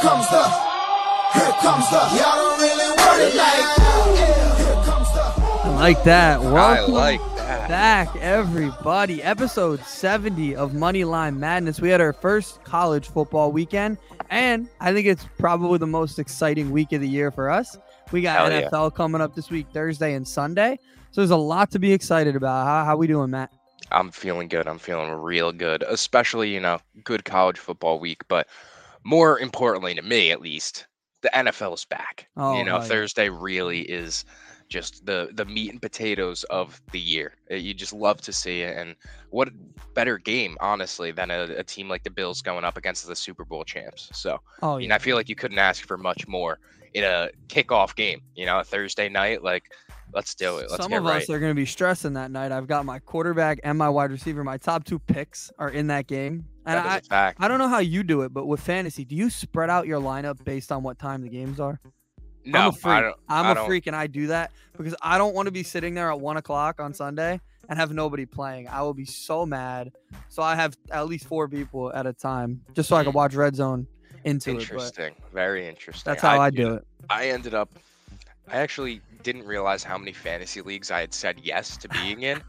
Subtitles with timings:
[0.00, 0.42] comes the,
[1.34, 4.14] here comes the, y'all don't really want it like that.
[4.16, 4.34] Here.
[5.64, 6.40] I like that.
[6.40, 7.68] I like that.
[7.68, 9.22] back, everybody.
[9.22, 11.80] Episode 70 of Moneyline Madness.
[11.80, 13.98] We had our first college football weekend,
[14.30, 17.76] and I think it's probably the most exciting week of the year for us.
[18.12, 18.68] We got Hell yeah.
[18.68, 20.78] NFL coming up this week, Thursday and Sunday.
[21.10, 22.66] So there's a lot to be excited about.
[22.66, 23.52] How, how we doing, Matt?
[23.92, 24.66] I'm feeling good.
[24.66, 28.22] I'm feeling real good, especially, you know, good college football week.
[28.28, 28.48] But
[29.04, 30.86] more importantly to me, at least,
[31.22, 32.28] the NFL's back.
[32.36, 32.84] Oh, you know, yeah.
[32.84, 34.24] Thursday really is
[34.70, 37.34] just the the meat and potatoes of the year.
[37.50, 38.76] Uh, You just love to see it.
[38.76, 38.96] And
[39.30, 39.50] what
[39.94, 43.44] better game, honestly, than a, a team like the Bills going up against the Super
[43.44, 44.08] Bowl champs.
[44.12, 44.92] So, Oh, I mean.
[44.92, 46.58] I feel like you couldn't ask for much more
[46.94, 49.42] in a kickoff game, you know, a Thursday night.
[49.42, 49.64] Like,
[50.14, 50.70] let's do it.
[50.70, 51.22] Let's Some of right.
[51.22, 52.52] us are going to be stressing that night.
[52.52, 54.42] I've got my quarterback and my wide receiver.
[54.44, 56.44] My top two picks are in that game.
[56.66, 57.38] And That is I, a fact.
[57.40, 60.00] I don't know how you do it, but with fantasy, do you spread out your
[60.00, 61.80] lineup based on what time the games are?
[62.46, 62.94] no, I'm a freak.
[62.94, 63.16] I don't.
[63.28, 65.94] I'm I a freak, and I do that because I don't want to be sitting
[65.94, 67.40] there at one o'clock on Sunday
[67.70, 68.68] and have nobody playing.
[68.68, 69.92] I will be so mad.
[70.28, 73.16] So I have at least four people at a time, just so I can Mm.
[73.16, 73.86] watch Red Zone
[74.24, 74.60] into it.
[74.60, 75.14] Interesting.
[75.32, 76.10] Very interesting.
[76.10, 76.86] that's how I, do it.
[77.08, 77.70] I ended up.
[78.48, 82.40] I actually didn't realize how many fantasy leagues I had said yes to being in,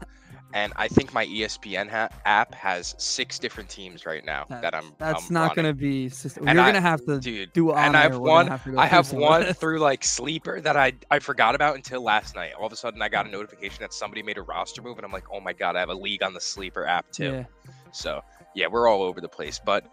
[0.52, 4.92] and I think my ESPN ha- app has six different teams right now that, I'm.
[4.98, 6.10] That's I'm not going to be.
[6.36, 8.46] You're going to have to Dude, do and I've one.
[8.46, 12.52] have I have one through like sleeper that I I forgot about until last night.
[12.58, 15.04] All of a sudden, I got a notification that somebody made a roster move, and
[15.04, 17.32] I'm like, oh my god, I have a league on the sleeper app too.
[17.32, 17.44] Yeah.
[17.92, 18.22] So
[18.54, 19.84] yeah, we're all over the place, but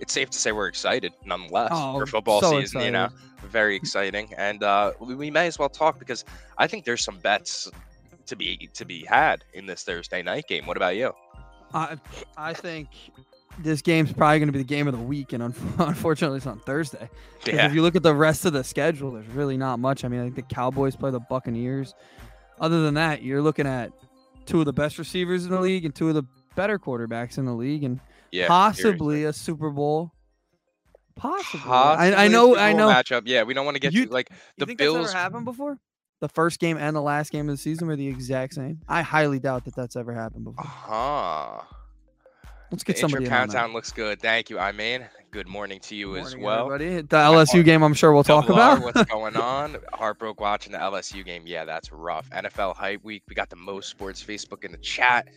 [0.00, 2.82] it's safe to say we're excited nonetheless Oh, for football so season.
[2.82, 3.08] You know,
[3.50, 6.24] very exciting, and uh, we, we may as well talk because
[6.58, 7.70] I think there's some bets
[8.26, 10.66] to be to be had in this Thursday night game.
[10.66, 11.12] What about you?
[11.74, 11.96] I
[12.36, 12.88] I think
[13.58, 16.46] this game's probably going to be the game of the week, and unf- unfortunately, it's
[16.46, 17.08] on Thursday.
[17.46, 20.04] Yeah, If you look at the rest of the schedule, there's really not much.
[20.04, 21.94] I mean, I think the Cowboys play the Buccaneers.
[22.60, 23.92] Other than that, you're looking at
[24.46, 26.24] two of the best receivers in the league and two of the
[26.54, 28.00] better quarterbacks in the league, and
[28.32, 29.24] yeah, possibly seriously.
[29.24, 30.12] a Super Bowl.
[31.16, 31.70] Possibly.
[31.70, 32.56] I, I know.
[32.56, 32.88] I know.
[32.88, 33.22] matchup.
[33.26, 34.96] Yeah, we don't want to get You- to like the Bills.
[34.98, 35.78] that's ever happened before?
[36.20, 38.80] The first game and the last game of the season were the exact same.
[38.88, 40.64] I highly doubt that that's ever happened before.
[40.64, 41.60] Huh.
[42.70, 44.20] Let's get intro somebody countdown looks good.
[44.20, 45.06] Thank you, I mean.
[45.30, 46.72] Good morning to you as well.
[46.72, 47.02] everybody.
[47.02, 48.80] The LSU game, I'm sure we'll talk about.
[48.80, 49.76] what's going on?
[49.92, 51.42] Heartbroke watching the LSU game.
[51.46, 52.30] Yeah, that's rough.
[52.30, 53.22] NFL hype week.
[53.28, 55.28] We got the most sports Facebook in the chat.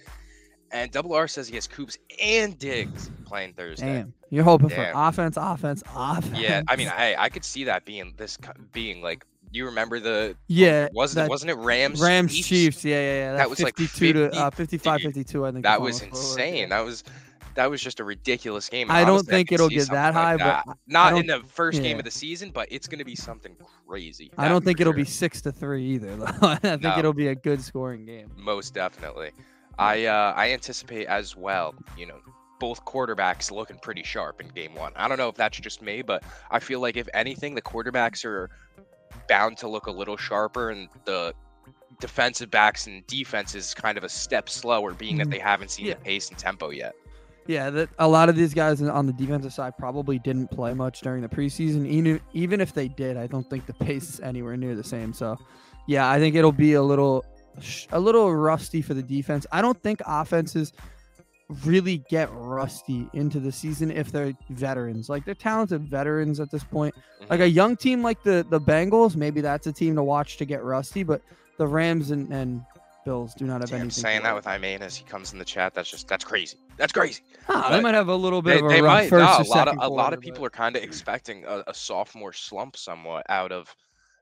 [0.72, 3.85] And Double R says he has Coops and Diggs playing Thursday.
[3.94, 4.94] Damn, you're hoping Damn.
[4.94, 6.38] for offense, offense, offense.
[6.40, 8.38] Yeah, I mean, hey, I could see that being this
[8.72, 12.85] being like you remember the yeah, wasn't that wasn't it Rams Rams Chiefs.
[12.85, 13.34] Yeah, yeah, yeah.
[13.34, 15.46] That was like 52 to uh, 50 55, 52.
[15.46, 15.63] I think.
[15.63, 16.56] That was insane.
[16.56, 16.66] yeah.
[16.68, 17.03] That was
[17.56, 18.90] that was just a ridiculous game.
[18.91, 20.63] I don't think it'll get that high, like but that.
[20.68, 23.56] I not in the first game of the season, but it's going to be something
[23.88, 24.31] crazy.
[24.38, 24.97] I don't think it'll sure.
[24.97, 26.16] be six to three either.
[26.16, 26.25] Though.
[26.41, 26.97] I think No.
[26.97, 28.31] it'll be a good scoring game.
[28.38, 29.31] Most definitely.
[29.79, 31.73] I uh, I anticipate as well.
[31.97, 32.19] You know,
[32.59, 34.91] both quarterbacks looking pretty sharp in game one.
[34.95, 38.25] I don't know if that's just me, but I feel like if anything, the quarterbacks
[38.25, 38.50] are
[39.29, 41.34] bound to look a little sharper, and the
[42.00, 45.31] defensive backs and defense is kind of a step slower, being that Mhm.
[45.31, 45.94] they haven't seen Yeah.
[45.95, 46.94] the pace and tempo yet.
[47.47, 51.01] Yeah, that a lot of these guys on the defensive side probably didn't play much
[51.01, 51.88] during the preseason.
[51.88, 55.13] Even even if they did, I don't think the pace is anywhere near the same.
[55.13, 55.38] So,
[55.88, 57.25] yeah, I think it'll be a little
[57.92, 59.46] a little rusty for the defense.
[59.52, 60.74] I don't think offenses
[61.64, 65.09] really get rusty into the season if they're veterans.
[65.09, 66.94] Like they're talented veterans at this point.
[67.30, 70.46] Like a young team like the the Bengals, maybe that's a team to watch to
[70.46, 71.03] get rusty.
[71.03, 71.22] But
[71.58, 72.64] the Rams and, and
[73.06, 74.03] Bills do not have Damn, anything.
[74.03, 76.58] saying that with Iman as he comes in the chat, that's just that's crazy.
[76.78, 77.22] That's crazy.
[77.48, 79.09] Ah, they might have a little bit They, of a they rough might.
[79.09, 81.46] first no, a lot of a lot quarter, of but- people are kind of expecting
[81.46, 83.74] a, a sophomore slump somewhat out of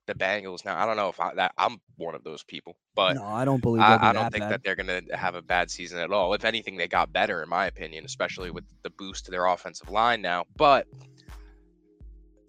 [0.07, 0.65] the Bengals.
[0.65, 3.45] Now I don't know if I, that I'm one of those people, but no, I
[3.45, 3.81] don't believe.
[3.81, 4.51] I, I don't think bad.
[4.51, 6.33] that they're going to have a bad season at all.
[6.33, 9.89] If anything, they got better, in my opinion, especially with the boost to their offensive
[9.89, 10.45] line now.
[10.55, 10.87] But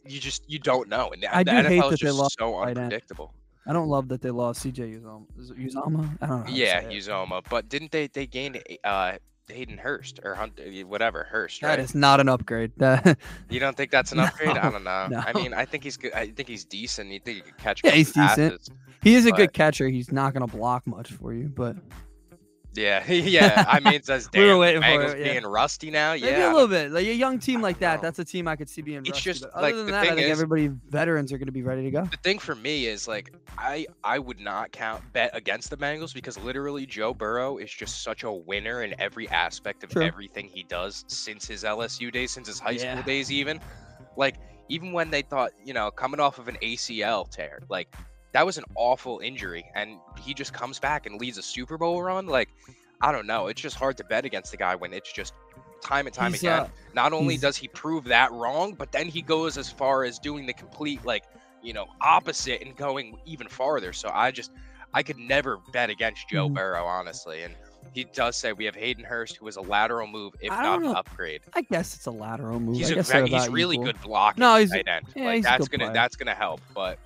[0.07, 2.59] you just you don't know, and the, I the do NFL that is just so
[2.59, 3.35] unpredictable.
[3.67, 5.27] I don't love that they lost CJ Uzomah.
[5.39, 6.19] Uzama?
[6.23, 6.51] I don't know.
[6.51, 6.85] Yeah.
[6.85, 9.19] Uzomah, but didn't they they gained uh
[9.51, 11.61] Hayden Hurst or Hunt, uh, whatever Hurst?
[11.63, 11.79] That right?
[11.79, 12.73] is not an upgrade.
[12.79, 13.19] That-
[13.51, 14.57] You don't think that's an upgrade?
[14.57, 14.91] I don't know.
[15.27, 16.13] I mean, I think he's good.
[16.13, 17.11] I think he's decent.
[17.11, 17.83] You think he could catch?
[17.85, 18.69] Yeah, he's decent.
[19.03, 19.89] he is a good catcher.
[19.89, 21.77] He's not going to block much for you, but
[22.75, 23.65] Yeah, yeah.
[23.67, 25.33] I mean, it says We were damn, for Bengals it, yeah.
[25.33, 26.13] being rusty now.
[26.13, 26.91] maybe Yeah, a little bit.
[26.93, 29.31] Like a young team like that, that's a team I could see being It's rusty.
[29.31, 31.53] just, but other like, than the that, I think is- everybody veterans are going to
[31.53, 32.05] be ready to go.
[32.05, 36.15] the thing for me is like I I would not count bet against the Bengals
[36.15, 40.03] because literally Joe Burrow is just such a winner in every aspect of True.
[40.05, 42.93] everything he does since his LSU days, since his high Yeah.
[42.93, 43.61] school days even.
[44.17, 44.37] Like
[44.69, 47.89] even when they thought, you know, coming off of an ACL tear, like
[48.33, 52.03] that was an awful injury, and he just comes back and leads a Super Bowl
[52.03, 52.27] run.
[52.27, 52.49] Like,
[53.01, 53.47] I don't know.
[53.47, 55.33] It's just hard to bet against the guy when it's just
[55.81, 56.61] time and time He's, again.
[56.63, 60.19] uh, Not only does he prove that wrong, but then he goes as far as
[60.19, 61.25] doing the complete, like,
[61.63, 63.93] you know, opposite and going even farther.
[63.93, 64.51] So I just,
[64.93, 66.55] I could never bet against Joe Mhm.
[66.55, 67.43] Burrow, honestly.
[67.45, 67.55] And
[67.95, 70.93] he does say we have Hayden Hurst, who is a lateral move, if not know.
[70.95, 71.43] upgrade.
[71.55, 72.77] I guess it's a lateral move.
[72.77, 73.87] He's I a guess gra- he's really equal.
[73.87, 74.41] good blocking.
[74.41, 75.07] No, he's- tight end.
[75.15, 75.95] yeah, like he's that's gonna player.
[75.95, 76.61] that's gonna help.
[76.75, 76.99] But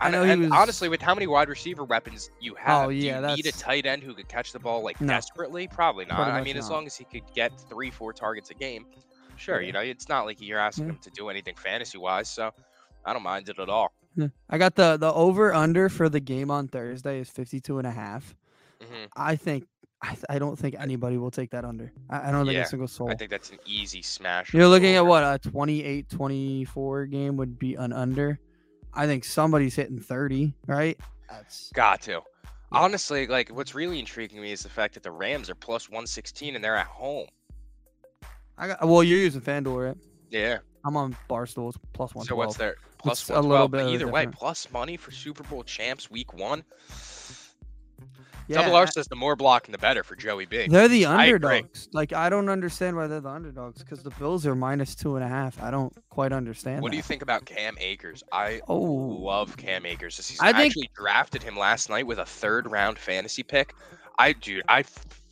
[0.00, 2.90] I know he and was- honestly, with how many wide receiver weapons you have, Oh,
[2.90, 5.08] do yeah, you need a tight end who could catch the ball like No.
[5.08, 5.68] desperately?
[5.68, 6.16] Probably not.
[6.16, 8.86] Pretty I mean, as long as he could get three, four targets a game,
[9.36, 9.60] sure.
[9.60, 9.66] Yeah.
[9.66, 10.90] You know, it's not like you're asking Yeah.
[10.92, 12.30] him to do anything fantasy wise.
[12.30, 12.50] So
[13.04, 13.92] I don't mind it at all.
[14.50, 17.90] I got the the over under for the game on Thursday is 52 and a
[17.92, 18.34] half.
[18.82, 19.66] hmm I think
[20.02, 21.92] I, I don't think anybody will take that under.
[22.08, 23.10] I, I don't think Yeah, a single soul.
[23.10, 24.52] I think that's an easy smash.
[24.54, 28.40] You're looking at what a 28 24 game would be an under.
[28.94, 30.98] I think somebody's hitting 30, right?
[31.28, 32.22] That's Got to.
[32.72, 36.54] Honestly, like what's really intriguing me is the fact that the Rams are plus 116
[36.54, 37.26] and they're at home.
[38.56, 39.96] I got well, you're using FanDuel, right?
[40.30, 40.58] Yeah.
[40.84, 42.24] I'm on Barstool, it's plus one.
[42.26, 43.70] So what's their plus a little 112?
[43.70, 44.38] But bit either way, different.
[44.38, 46.64] plus money for Super Bowl champs week one.
[48.50, 50.66] Yeah, Double R says the more blocking, the better for Joey B.
[50.68, 51.88] They're the I underdogs.
[51.92, 55.24] Like I don't understand why they're the underdogs because the Bills are minus two and
[55.24, 55.62] a half.
[55.62, 56.82] I don't quite understand.
[56.82, 58.22] What do you think about Cam Akers?
[58.32, 60.44] I Oh, love Cam Akers this season.
[60.44, 63.74] I I, think- actually drafted him last night with a third round fantasy pick.
[64.18, 64.84] I dude, I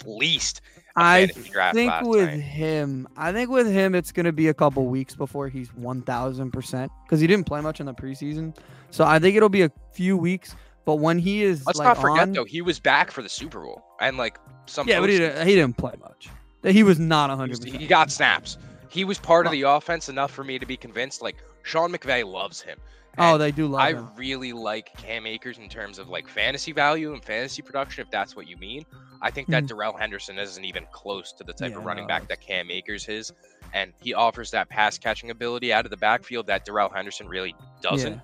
[0.03, 0.61] fleeced
[0.97, 2.41] I fantasy draft think last with night.
[2.41, 6.53] him, I think with him, it's gonna be a couple weeks before he's one thousand
[6.53, 8.57] percent because he didn't play much in the preseason.
[8.91, 10.55] So I think it'll be a few weeks.
[10.89, 13.29] But when he is, Let's like, not forget on- though, he was back for the
[13.29, 14.89] Super Bowl and like some.
[14.89, 16.31] Yeah, but he didn't, he didn't play much.
[16.63, 18.57] He was not He hundred was- He got snaps.
[18.89, 21.21] He was part of the offense enough for me to be convinced.
[21.21, 22.79] Like Sean McVay loves him.
[23.19, 24.09] Oh, they do love I him.
[24.17, 28.35] really like Cam Akers in terms of like fantasy value and fantasy production, if that's
[28.35, 28.87] what you mean.
[29.21, 29.67] I think that hmm.
[29.67, 31.73] Darrell Henderson isn't even close to the type.
[31.73, 33.31] Yeah, of running back that Cam Akers is.
[33.75, 37.55] And he offers that pass catching ability out of the backfield that Darrell Henderson really
[37.83, 38.15] doesn't.
[38.15, 38.21] Yeah.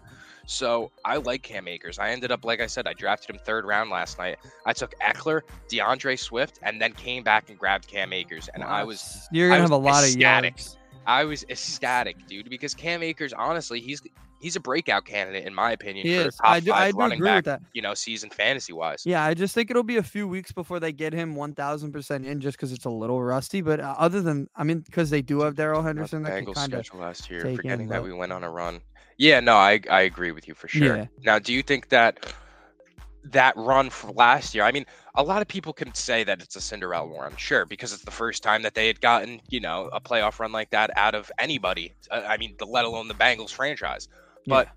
[0.46, 1.98] So I like Cam Akers.
[1.98, 4.38] I ended up, like I said, I drafted him third round last night.
[4.66, 8.48] I took Ekeler, D'Andre Swift, and then came back and grabbed Cam Akers.
[8.54, 10.54] And I was you're gonna was have a lot ecstatic.
[10.54, 10.76] of yards.
[11.06, 14.02] I was ecstatic, dude, because Cam Akers, honestly, he's
[14.40, 16.36] he's a breakout candidate in my opinion He for is.
[16.36, 16.70] top I do.
[16.70, 17.62] five I do running agree back, with that.
[17.72, 19.02] you know, season fantasy wise.
[19.06, 22.40] Yeah, I just think it'll be a few weeks before they get him 1000% in
[22.40, 23.62] just because it's a little rusty.
[23.62, 26.54] But uh, other than, I mean, because they do have Darrell Henderson that can Bengals
[26.56, 26.84] kind of.
[26.84, 28.80] schedule last year, forgetting that we went on a run.
[29.16, 30.96] Yeah, no, I I agree with you for sure.
[30.96, 31.06] Yeah.
[31.24, 32.32] Now, do you think that
[33.24, 34.64] that run for last year?
[34.64, 37.92] I mean, a lot of people can say that it's a Cinderella run, sure, because
[37.92, 40.90] it's the first time that they had gotten, you know, a playoff run like that
[40.96, 41.94] out of anybody.
[42.10, 44.08] Uh, I mean, let alone the Bengals franchise.
[44.46, 44.68] But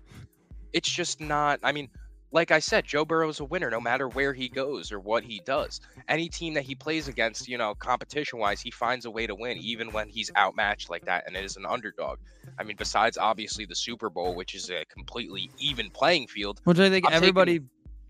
[0.72, 1.60] it's just not.
[1.62, 1.90] I mean,
[2.30, 5.40] like I said, Joe Burrow's a winner no matter where he goes or what he
[5.46, 5.80] does.
[6.08, 9.34] Any team that he plays against, you know, competition wise, he finds a way to
[9.34, 12.18] win, even when he's outmatched like that and it is an underdog.
[12.58, 16.60] I mean, besides obviously the Super Bowl, which is a completely even playing field.
[16.64, 17.60] Which I think I'm taking- everybody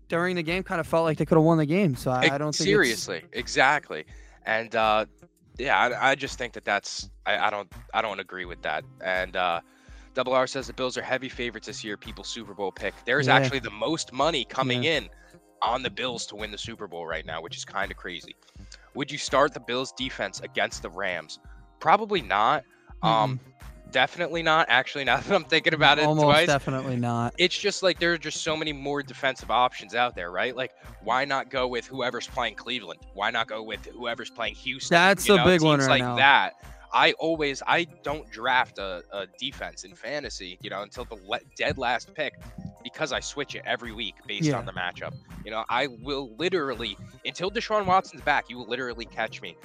[0.09, 1.95] during the game kind of felt like they could have won the game.
[1.95, 2.67] So I, Ex- I don't think.
[2.67, 4.05] it's- seriously, exactly.
[4.45, 5.05] And uh,
[5.57, 8.83] yeah, I, I just think that that's I, I don't I don't agree with that.
[9.01, 9.61] And uh,
[10.13, 11.95] Double R says the Bills are heavy favorites this year.
[11.97, 12.93] People Super Bowl pick.
[13.05, 13.35] There's Yeah.
[13.35, 15.07] actually the most money coming in
[15.61, 18.35] on the Bills to win the Super Bowl right now, which is kind of crazy.
[18.95, 21.39] Would you start the Bills defense against the Rams?
[21.79, 22.63] Probably not.
[23.03, 23.39] Um,
[23.91, 24.65] definitely not.
[24.69, 27.33] Actually, now that I'm thinking about it Almost twice, definitely not.
[27.37, 30.55] it's just like there are just so many more defensive options out there, right?
[30.55, 30.71] Like,
[31.03, 32.99] why not go with whoever's playing Cleveland?
[33.13, 34.95] Why not go with whoever's playing Houston?
[34.95, 36.15] That's You the know, big one right like now.
[36.17, 36.53] that.
[36.93, 41.39] I always, I don't draft a, a defense in fantasy, you know, until the le-
[41.57, 42.33] dead last pick
[42.83, 44.57] because I switch it every week based Yeah.
[44.57, 45.13] on the matchup.
[45.45, 49.55] You know, I will literally, until Deshaun Watson's back, you will literally catch me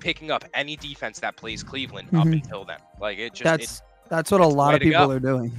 [0.00, 2.34] picking up any defense that plays Cleveland up Mhm.
[2.34, 2.78] until then.
[3.00, 5.52] Like, it just, That's that's what a lot of people are doing.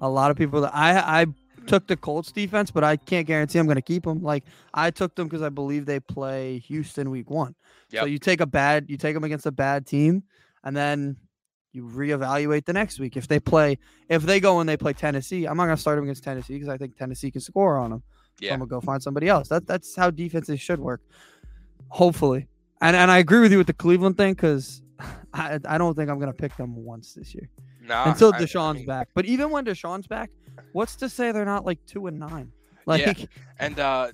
[0.00, 0.60] A lot of people.
[0.60, 1.26] That I I
[1.68, 4.22] took the Colts defense, but I can't guarantee I'm going to keep them.
[4.22, 4.44] Like
[4.74, 7.54] I took them because I believe they play Houston week one.
[8.00, 10.22] So you take a bad, you take them against a bad team,
[10.64, 11.16] and then
[11.72, 13.16] you reevaluate the next week.
[13.16, 15.96] If they play, if they go and they play Tennessee, I'm not going to start
[15.96, 18.02] them against Tennessee because I think Tennessee can score on them.
[18.40, 18.52] So Yeah.
[18.54, 19.48] I'm gonna go find somebody else.
[19.48, 21.00] That that's how defenses should work.
[21.88, 22.46] Hopefully,
[22.80, 24.82] and and I agree with you with the Cleveland thing because
[25.32, 27.48] I I don't think I'm gonna pick them once this year
[27.82, 29.08] nah, until I- I Deshaun's mean, back.
[29.14, 30.30] But even when Deshaun's back,
[30.72, 32.52] what's to say they're not like two and nine?
[32.86, 34.08] Like And uh,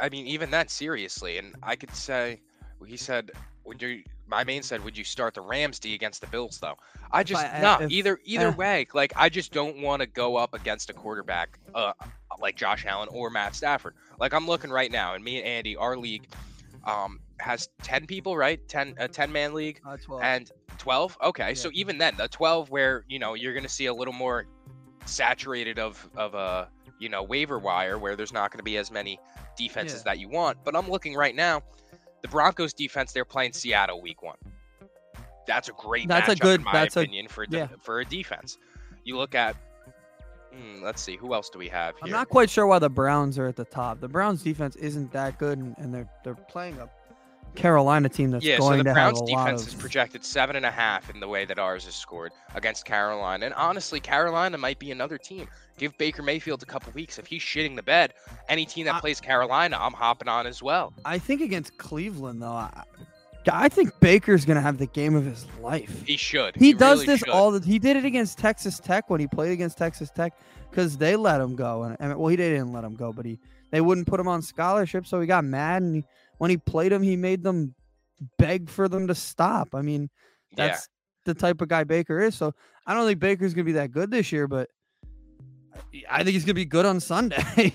[0.00, 2.40] I mean, even that seriously, and I could say,
[2.86, 3.30] he said,
[3.64, 6.74] would you my main said, would you start the Rams D against the Bills though?
[7.12, 8.54] I just I- no if- either either eh.
[8.54, 8.86] way.
[8.94, 11.92] Like I just don't want to go up against a quarterback uh
[12.40, 13.94] like Josh Allen or Matt Stafford.
[14.18, 16.26] Like I'm looking right now, and me and Andy, our league,
[16.84, 18.66] um has ten people, right?
[18.68, 20.22] Ten a ten man league Uh, 12.
[20.22, 23.86] and 12 okay so even then the 12 where you know you're going to see
[23.86, 24.44] a little more
[25.06, 28.90] saturated of of a you know waiver wire where there's not going to be as
[28.90, 29.18] many
[29.56, 30.12] defenses Yeah.
[30.12, 31.62] that you want but i'm looking right now
[32.22, 34.36] the broncos defense they're playing seattle week one
[35.46, 37.68] that's a great That's a good- in my that's a- opinion for a de- yeah.
[37.82, 38.58] for a defense
[39.04, 39.54] you look at
[40.52, 43.38] hmm, let's see who else do we have I'm not quite sure why the Browns
[43.38, 44.00] are at the top.
[44.00, 46.88] The Browns defense isn't that good, and, and they're they're playing a
[47.56, 49.68] Carolina team that's yeah, so going the to Browns have a lot defense of.
[49.68, 53.46] is projected seven and a half in the way that ours is scored against Carolina.
[53.46, 55.48] And honestly, Carolina might be another team.
[55.78, 57.18] Give Baker Mayfield a couple weeks.
[57.18, 58.14] If he's shitting the bed,
[58.48, 60.92] any team that I- plays Carolina, I'm hopping on as well.
[61.04, 62.84] I think against Cleveland though, I,
[63.50, 66.02] I think Baker's gonna have the game of his life.
[66.06, 66.56] He should.
[66.56, 67.28] He, does really this should.
[67.28, 67.64] all the.
[67.64, 70.32] He did it against Texas Tech when he played against Texas Tech
[70.70, 73.38] because they let him go, and, and well, he didn't let him go, but he
[73.70, 76.04] they wouldn't put him on scholarship, so he got mad, and he,
[76.38, 77.74] when he played him, he made them
[78.38, 79.74] beg for them to stop.
[79.74, 80.08] I mean,
[80.56, 80.68] Yeah.
[80.68, 80.88] that's
[81.24, 82.34] the type of guy Baker is.
[82.34, 82.52] So
[82.86, 84.70] I don't think Baker's gonna be that good this year, but
[86.10, 87.74] I think he's gonna be good on Sunday.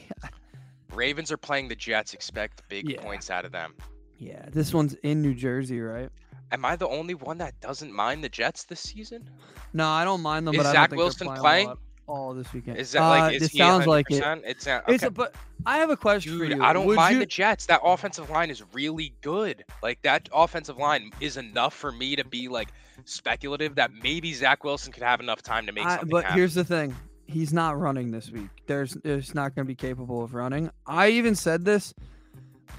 [0.93, 2.13] Ravens are playing the Jets.
[2.13, 3.01] Expect big Yeah.
[3.01, 3.73] points out of them.
[4.17, 6.09] yeah, this one's in New Jersey, right?
[6.51, 9.29] Am I the only one that doesn't mind the Jets this season?
[9.73, 11.41] No, I don't mind them, Is but I Zach don't think Wilson playing?
[11.41, 11.77] playing
[12.11, 12.77] all this weekend.
[12.77, 14.21] Is that like Uh, is it he sounds like it.
[14.21, 14.41] 100%?
[14.45, 15.07] It's not, It's okay.
[15.07, 15.33] a, but
[15.65, 16.61] I have a question for you.
[16.61, 17.65] I don't Would mind you, the Jets.
[17.67, 19.63] That offensive line is really good.
[19.81, 22.69] Like that offensive line is enough for me to be like
[23.05, 26.37] speculative that maybe Zach Wilson could have enough time to make I, something but happen.
[26.37, 26.95] here's the thing:
[27.27, 28.49] he's not running this week.
[28.67, 30.69] There's, there's not going to be capable of running.
[30.85, 31.93] I even said this.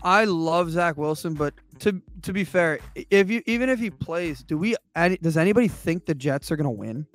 [0.02, 4.42] I love Zach Wilson, but to to be fair, if you even if he plays,
[4.42, 4.74] do we?
[5.22, 7.06] Does anybody think the Jets are going to win?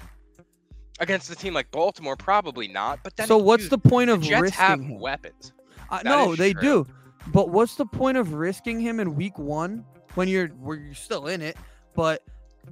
[1.00, 3.00] Against a team like Baltimore, probably not.
[3.04, 5.00] But then So what's dude, the point the of Jets risking have him?
[5.00, 5.54] weapons.
[5.90, 6.62] Uh, no, they true.
[6.62, 6.88] do.
[7.28, 9.86] But what's the point of risking him in week one
[10.16, 11.56] when you're where you're still in it?
[11.94, 12.24] But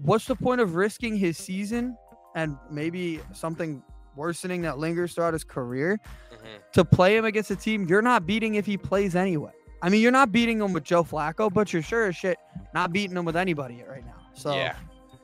[0.01, 1.97] what's the point of risking his season
[2.35, 3.83] and maybe something
[4.15, 5.99] worsening that lingers throughout his career
[6.31, 6.71] Mhm.
[6.73, 9.51] to play him against a team you're not beating if he plays anyway?
[9.81, 12.37] I mean, you're not beating him with Joe Flacco, but you're sure as shit
[12.73, 14.15] not beating him with anybody right now.
[14.33, 14.75] So Yeah,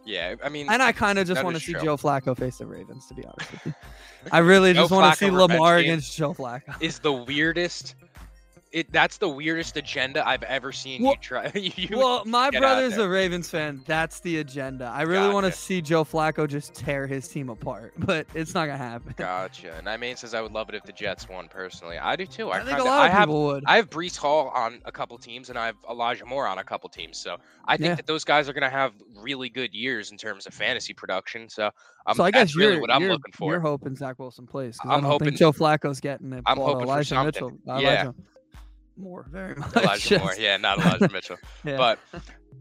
[0.05, 0.35] yeah.
[0.43, 1.73] I mean, and I kind of just want to see.
[1.73, 3.73] Joe Flacco face the Ravens, to be honest with you.
[4.31, 6.75] I really just want to see Lamar against Joe Flacco.
[6.81, 7.95] is the weirdest.
[8.71, 11.51] It that's the weirdest agenda I've ever seen Well- you try.
[11.55, 13.81] you, well, my brother's a Ravens fan.
[13.85, 14.85] That's the agenda.
[14.85, 18.67] I really want to see Joe Flacco just tear his team apart, but it's not
[18.67, 19.13] gonna happen.
[19.17, 19.73] gotcha.
[19.77, 21.49] And I mean, says I would love it if the Jets won.
[21.49, 22.49] Personally, I do too.
[22.49, 23.63] I, I think kinda, a lot I of have people would.
[23.67, 26.63] I have Breece Hall on a couple teams, and I have Elijah Moore on a
[26.63, 27.17] couple teams.
[27.17, 27.95] So I think Yeah.
[27.95, 31.49] that those guys are going to have really good years in terms of fantasy production.
[31.49, 31.71] So,
[32.05, 33.51] um, so I guess really what I'm looking for.
[33.51, 34.77] You're hoping Zach Wilson plays.
[34.85, 36.43] I'm I hoping- Joe Flacco's getting it.
[36.45, 37.59] I'm hoping for Elijah something.
[37.65, 37.81] Mitchell.
[37.81, 38.11] Yeah.
[39.05, 39.75] Elijah Moore, very much.
[39.75, 41.37] Elijah Moore, yeah, not Elijah Mitchell.
[41.63, 41.77] yeah.
[41.77, 41.99] But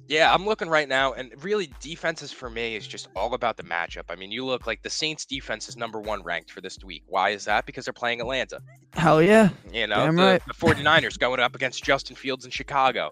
[0.09, 3.63] yeah, I'm looking right now, and really, defenses for me is just all about the
[3.63, 4.05] matchup.
[4.09, 7.05] I mean, you look like the Saints' defense is number one ranked for this week.
[7.07, 7.67] Why is that?
[7.67, 8.61] Because they're playing Atlanta.
[8.95, 9.51] hell yeah.
[9.73, 10.43] You know, Damn the, right.
[10.47, 13.11] the 49ers going up against Justin Fields in Chicago.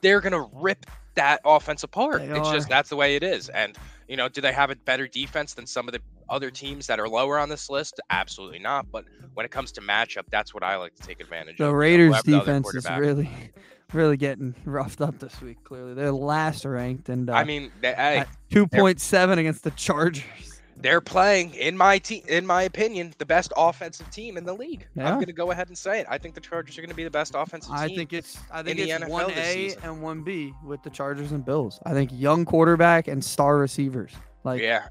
[0.00, 2.26] They're going to rip that offense apart.
[2.26, 3.48] They it's just that's the way it is.
[3.48, 3.76] And,
[4.08, 7.00] you know, do they have a better defense than some of the other teams that
[7.00, 8.00] are lower on this list?
[8.10, 8.90] Absolutely not.
[8.90, 11.68] But when it comes to matchup, that's what I like to take advantage The of.
[11.68, 13.28] you know, Raiders the other defense is really,
[13.92, 15.62] really getting roughed up this week.
[15.64, 19.64] Clearly, they're last ranked and uh, I mean, they, hey, at two point seven against
[19.64, 20.55] the Chargers.
[20.78, 24.86] They're playing in my team in my opinion the best offensive team in the league
[24.98, 26.94] i'm going to go ahead and say it i think the chargers are going to
[26.96, 30.52] be the best offensive I think it's I think it's NFL 1a and one B
[30.64, 31.80] with the Chargers and Bills.
[31.86, 34.12] I think young quarterback and star receivers.
[34.44, 34.88] Like yeah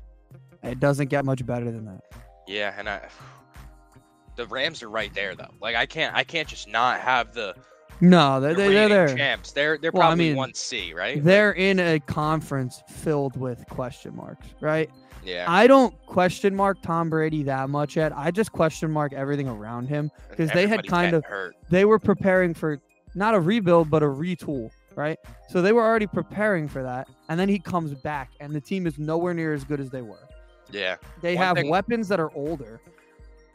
[0.63, 2.01] it doesn't get much better than that.
[2.47, 3.07] yeah and i
[4.35, 7.55] the rams are right there though like i can't i can't just not have the,
[8.01, 9.15] No, they're they're, they're there.
[9.15, 13.37] champs they're they're Well, I probably mean, one c right They're in a conference filled
[13.39, 14.89] with question marks, right?
[15.25, 18.11] Yeah I don't question mark Tom Brady that much yet.
[18.15, 20.11] I just question mark everything around him.
[20.29, 22.79] because they had kind of- hurt They were preparing for
[23.15, 25.17] not a rebuild but a retool, right?
[25.49, 28.85] So they were already preparing for that, and then he comes back, and the team
[28.87, 30.19] is nowhere near as good as they were.
[30.71, 32.81] yeah They One have thing- weapons that are older,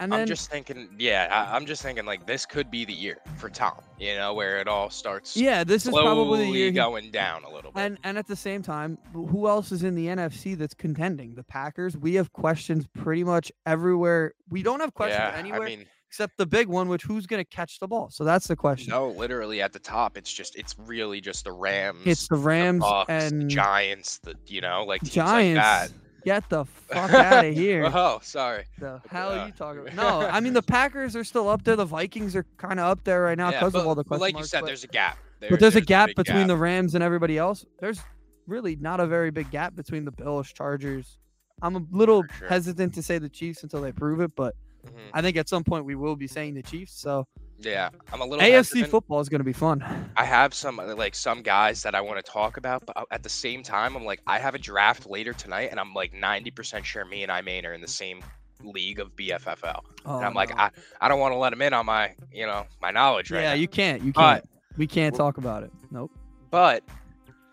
[0.01, 2.93] and then i'm just thinking yeah I, i'm just thinking like this could be the
[2.93, 6.67] year for tom you know where it all starts yeah, this is probably the year.
[6.67, 9.83] he- going down a little bit and and at the same time, who else is
[9.85, 11.35] in the NFC that's contending?
[11.35, 11.97] The Packers.
[11.97, 14.35] We have questions pretty much everywhere.
[14.49, 17.41] We don't have questions yeah anywhere i mean except the big one, which who's going
[17.41, 18.11] to catch the ball?
[18.11, 18.91] So that's the question.
[18.91, 22.81] No, literally at the top, it's just it's really just the Rams, It's the Rams
[22.81, 25.57] Bucks, the and Giants, the you know like teams Giants.
[25.57, 25.91] like that.
[26.25, 27.91] Get the fuck out of here.
[27.93, 28.65] Oh, sorry.
[28.79, 29.95] The hell uh, are you talking about?
[29.95, 31.77] No, I mean the Packers are still up there.
[31.77, 34.37] The Vikings are kind of up there right now because but, of all the like
[34.37, 35.19] you said, but- there's a gap.
[35.49, 36.49] but there's a gap big between gap.
[36.49, 37.65] the Rams and everybody else.
[37.81, 38.01] There's
[38.47, 41.19] really not a very big gap between the Bills, Chargers.
[41.63, 42.49] I'm a little sure.
[42.49, 44.55] hesitant to say the Chiefs until they prove it, but
[44.87, 44.93] Mhm.
[45.13, 46.93] I think at some point we will be saying the Chiefs.
[46.99, 47.27] So
[47.63, 48.89] Yeah, I'm a little AFC hesitant.
[48.89, 49.85] football is going to be fun.
[50.17, 53.05] I have some uh, like some guys that I want to talk about, but uh,
[53.11, 56.13] at the same time, I'm like I have a draft later tonight, and I'm like
[56.15, 58.23] 90% sure me and I Main are in the same
[58.63, 60.57] league of BFFL, Oh, and I'm like no.
[60.57, 63.43] I, I don't want to let him in on my you know my knowledge right
[63.43, 63.55] yeah, now.
[63.55, 64.03] you can't.
[64.03, 64.49] You can't.
[64.77, 65.71] we can't talk about it.
[65.91, 66.11] Nope.
[66.51, 66.83] but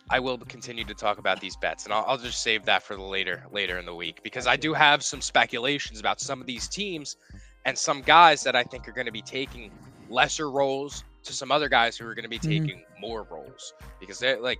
[0.09, 2.95] I will continue to talk about these bets, and I'll, I'll just save that for
[2.95, 6.47] the later later in the week because I do have some speculations about some of
[6.47, 7.17] these teams
[7.65, 9.69] and some guys that I think are going to be taking
[10.09, 12.65] lesser roles to some other guys who are going to be Mhm.
[12.67, 14.59] taking more roles because they're like,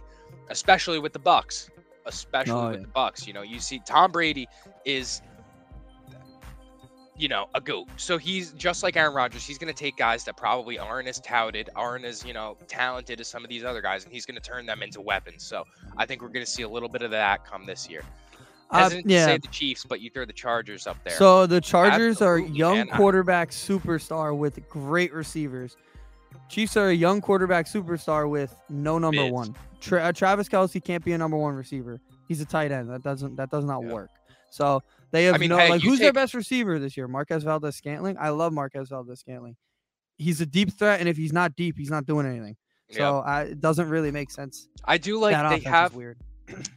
[0.50, 1.70] especially with the Bucks,
[2.06, 2.82] especially Oh, with yeah.
[2.82, 3.26] the Bucks.
[3.26, 4.48] You know, you see Tom Brady
[4.86, 5.22] is.
[7.20, 7.88] You know, a goat.
[7.98, 9.44] So he's just like Aaron Rodgers.
[9.44, 13.20] He's going to take guys that probably aren't as touted, aren't as, you know, talented
[13.20, 15.44] as some of these other guys, and he's going to turn them into weapons.
[15.44, 15.64] So
[15.98, 18.04] I think we're going to see a little bit of that come this year.
[18.70, 21.14] Uh, Hesitant to say the Chiefs, but you throw the Chargers up there.
[21.16, 22.90] So the Chargers are Absolutely, young man.
[22.92, 25.78] I- quarterback superstar with great receivers.
[26.50, 29.34] Chiefs are a young quarterback superstar with no number Mids.
[29.34, 29.56] one.
[29.80, 32.00] Tra- uh, Travis Kelce can't be a number one receiver.
[32.28, 32.90] He's a tight end.
[32.90, 33.94] That doesn't that does not Yeah.
[33.94, 34.10] work.
[34.50, 34.82] So
[35.12, 37.08] they have I mean, no hey, like who's their best receiver this year?
[37.08, 38.18] Marquez Valdes-Scantling.
[38.20, 39.56] I love Marquez Valdes-Scantling.
[40.18, 42.56] He's a deep threat, and if he's not deep, he's not doing anything.
[42.90, 42.98] Yeah.
[42.98, 44.68] So I, it doesn't really make sense.
[44.86, 46.18] I do like that they have weird.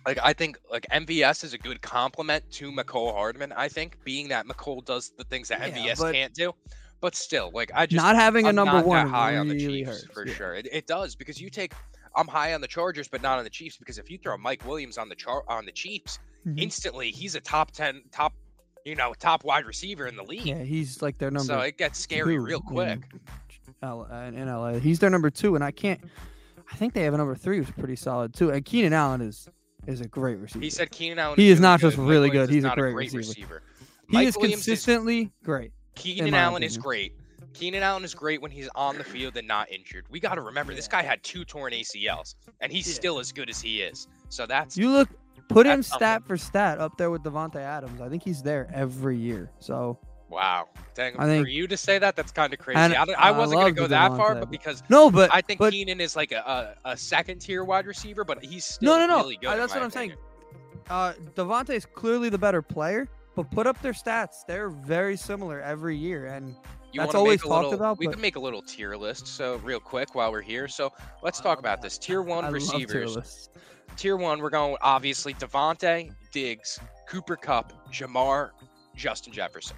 [0.06, 3.52] Like I think like MVS is a good complement to Mecole Hardman.
[3.52, 6.52] I think being that Mecole does the things that Yeah, MVS can't do,
[7.00, 9.88] but still, like I just not having a I'm number one high on the Chiefs
[10.02, 10.04] hurts.
[10.12, 10.34] for yeah.
[10.34, 10.54] sure.
[10.54, 11.72] It, it does because you take
[12.16, 14.64] I'm high on the Chargers, but not on the Chiefs because if you throw Mike
[14.66, 16.58] Williams on the char on the Chiefs, Mhm.
[16.60, 18.32] instantly he's a top ten, top
[18.86, 20.46] you know, top wide receiver in the league.
[20.46, 21.44] Yeah, he's like their number.
[21.52, 23.00] so it gets scary two real quick.
[23.82, 24.78] Uh, in LA.
[24.78, 26.00] He's their number two, and I can't.
[26.72, 28.50] I think they have a number three who's pretty solid too.
[28.50, 29.48] And Keenan Allen is
[29.90, 30.62] is a great receiver.
[30.62, 31.36] He said Keenan Allen.
[31.38, 31.86] He is really not good.
[31.90, 33.62] just really good, he's a great great receiver.
[34.08, 35.72] he Mike is Williams consistently great.
[35.94, 37.14] Keenan Allen is great.
[37.52, 40.06] Keenan Allen is great when he's on the field and not injured.
[40.08, 42.94] We got to remember this guy had two torn ACLs, and he's Yeah.
[42.94, 44.06] still as good as he is.
[44.28, 45.08] So that's You look,
[45.48, 46.28] put him stat something.
[46.28, 48.00] for stat up there with Davante Adams.
[48.00, 49.50] I think he's there every year.
[49.58, 49.98] So
[50.30, 50.68] wow.
[50.94, 52.78] Dang, I for you to say that, that's kind of crazy.
[52.78, 55.72] I, I I wasn't gonna go that far, but because no, but I think but
[55.72, 59.06] Keenan is like a, a, a second tier wide receiver, but he's still no, no,
[59.06, 59.22] no.
[59.22, 59.48] really good.
[59.48, 60.12] uh, that's what I'm saying.
[60.12, 60.26] opinion.
[60.88, 64.44] Uh, Davante is clearly the better player, but put up their stats.
[64.46, 66.56] They're very similar every year, and
[66.92, 69.28] You That's always talked little, about, We but- can make a little tier list.
[69.28, 72.54] So real quick while we're here, so let's talk about this tier one I tier
[72.54, 73.14] receivers.
[73.16, 73.48] lists.
[73.96, 78.50] Tier one, we're going obviously Davante, Diggs, Cooper Kupp, Ja'Marr,
[78.96, 79.76] Justin Jefferson.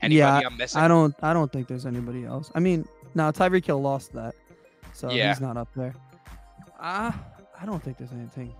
[0.00, 0.80] Anybody Yeah, I'm missing?
[0.80, 1.14] I don't.
[1.22, 2.50] I don't think there's anybody else.
[2.54, 4.34] I mean, now Tyreek Hill lost that,
[4.92, 5.28] so Yeah.
[5.28, 5.94] he's not up there.
[6.80, 7.18] Ah,
[7.60, 8.54] I don't think there's anything.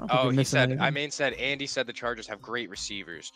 [0.00, 0.78] I Oh, he said.
[0.78, 3.32] I mean, said Andy said the Chargers have great receivers.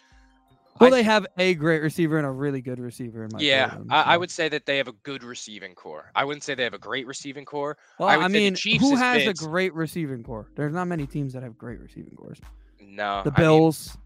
[0.78, 3.40] well, I they have a great receiver and a really good receiver in my.
[3.40, 6.10] yeah, opinion, I, I would say that they have a good receiving core.
[6.14, 7.76] I wouldn't say they have a great receiving core.
[7.98, 10.46] Well, I I, would say the mean, who has a great receiving core?
[10.54, 12.38] There's not many teams that have great receiving cores.
[12.80, 13.96] No, The I mean, Bills,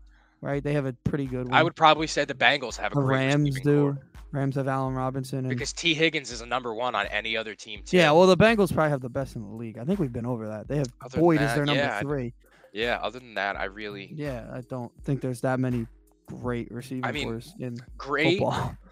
[0.40, 0.62] right?
[0.62, 1.54] They have a pretty good one.
[1.54, 3.80] I would probably say the Bengals have a The great Rams do.
[3.94, 3.98] core
[4.32, 7.54] Rams have Allen Robinson and because Tee Higgins is a number one on any other
[7.54, 7.96] team too.
[7.96, 8.10] yeah.
[8.10, 9.78] Well, the Bengals probably have the best in the league.
[9.78, 10.68] I think we've been over that.
[10.68, 12.34] They have Tyler Boyd as their number yeah, I- three.
[12.72, 12.98] yeah.
[13.02, 15.86] Other than that, I really Yeah, I don't think there's that many
[16.26, 18.38] great receiving mean, in great.
[18.38, 18.76] football.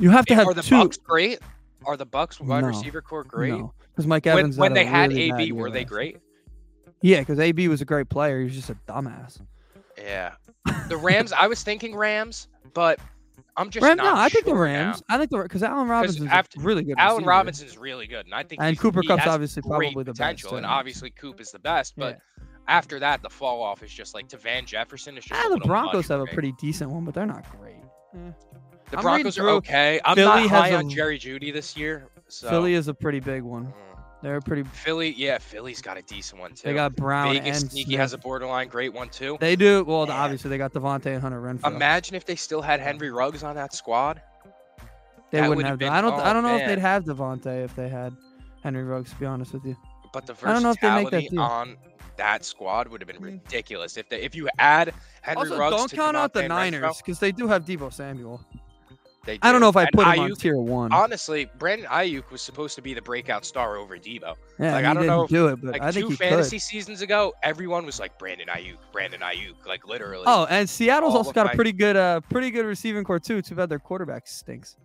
[0.00, 0.76] You have to have Are the two.
[0.76, 1.40] Bucks great?
[1.84, 3.60] Are the Bucks wide No, receiver core great?
[3.90, 4.56] because Mike When, Evans.
[4.56, 6.18] when had they had really AB, were they great?
[7.02, 8.38] Yeah, because AB was a great player.
[8.38, 9.40] He was just a dumbass.
[10.00, 10.32] Yeah.
[10.88, 12.98] The Rams, I was thinking Rams, but
[13.58, 15.02] I'm just Ram, no, I think the Rams.
[15.08, 15.14] now.
[15.16, 16.94] I think the because Allen Robinson is after- really good.
[16.98, 17.28] Allen receiver.
[17.30, 20.18] Robinson's really good, and I think and Cooper Kupp's obviously probably the best.
[20.18, 20.70] potential, and too.
[20.70, 21.94] obviously Coop is the best.
[21.96, 22.18] But
[22.68, 25.18] after that, the fall off is just like to Van Jefferson.
[25.18, 27.74] Is just Ah, a the Broncos have a pretty decent one, but they're not great.
[28.14, 28.30] Eh.
[28.90, 30.00] The I'm Broncos are okay.
[30.06, 32.08] I'm Philly not has high a- on Jerry Jeudy this year.
[32.28, 33.66] So Philly is a pretty big one.
[33.66, 33.72] mm.
[34.22, 34.64] They're pretty.
[34.64, 36.62] Philly, yeah, Philly's got a decent one too.
[36.68, 38.00] They got Brown Vegas and sneaky Smith.
[38.00, 39.36] has a borderline great one too.
[39.40, 40.06] They do well.
[40.06, 40.16] Man.
[40.16, 41.74] Obviously, they got Davante and Hunter Renfrow.
[41.74, 44.20] Imagine if they still had Henry Ruggs on that squad.
[45.30, 46.14] they that wouldn't would've been- I don't.
[46.14, 48.16] I oh, don't know if they'd have Davante if they had
[48.64, 49.10] Henry Ruggs.
[49.10, 49.76] To be honest with you.
[50.12, 51.76] But the I don't know if they make that versatility on
[52.16, 53.44] that squad would have been Mm.
[53.44, 53.96] ridiculous.
[53.96, 55.60] If they if you add Henry Ruggs to it.
[55.60, 57.92] also, Ruggs don't count out the Davante and Renfrow- Niners because they do have Deebo
[57.92, 58.40] Samuel.
[59.28, 60.90] They I don't know if I And put him on tier one.
[60.90, 64.36] Honestly, Brandon Aiyuk was supposed to be the breakout star over Deebo.
[64.58, 66.62] yeah, like, I don't know if- do it, but Like I think two fantasy could.
[66.62, 70.24] seasons ago, everyone was like Brandon Aiyuk, Brandon Aiyuk, like literally.
[70.26, 73.42] Oh, and Seattle's also got a pretty good, uh, pretty good receiving core too.
[73.42, 74.76] Too bad their quarterback stinks.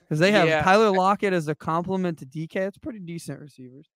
[0.00, 0.62] Because they have Yeah.
[0.62, 2.66] Tyler Lockett as a complement to DK.
[2.68, 3.88] It's pretty decent receivers.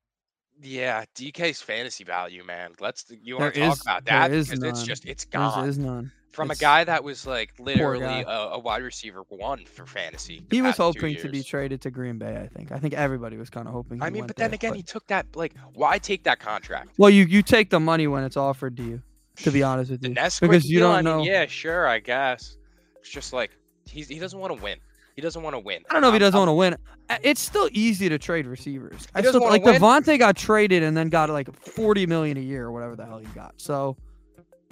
[0.62, 2.72] yeah, DK's fantasy value, man.
[2.80, 5.66] Let's you There want to talk about there that because it's just it's There gone
[5.68, 6.12] is none.
[6.30, 10.44] From a guy that was like literally a, a wide receiver one for fantasy.
[10.50, 12.36] He was hoping to be traded to Green Bay.
[12.36, 12.70] I think.
[12.70, 14.00] I think everybody was kind of hoping.
[14.02, 16.90] I mean, but then there, again, but- he took that like why take that contract?
[16.98, 19.02] well, you you take the money when it's offered to you.
[19.36, 21.22] To be honest with you, because you don't I mean, know.
[21.22, 22.58] yeah, sure, I guess.
[23.00, 23.50] It's just like
[23.86, 24.78] he's he doesn't want to win.
[25.16, 25.82] He doesn't want to win.
[25.88, 26.76] I don't know if he doesn't want to win.
[27.22, 29.08] It's still easy to trade receivers.
[29.14, 29.80] I still like win?
[29.80, 33.18] Davante got traded and then got like forty million a year or whatever the hell
[33.18, 33.54] he got.
[33.56, 33.96] So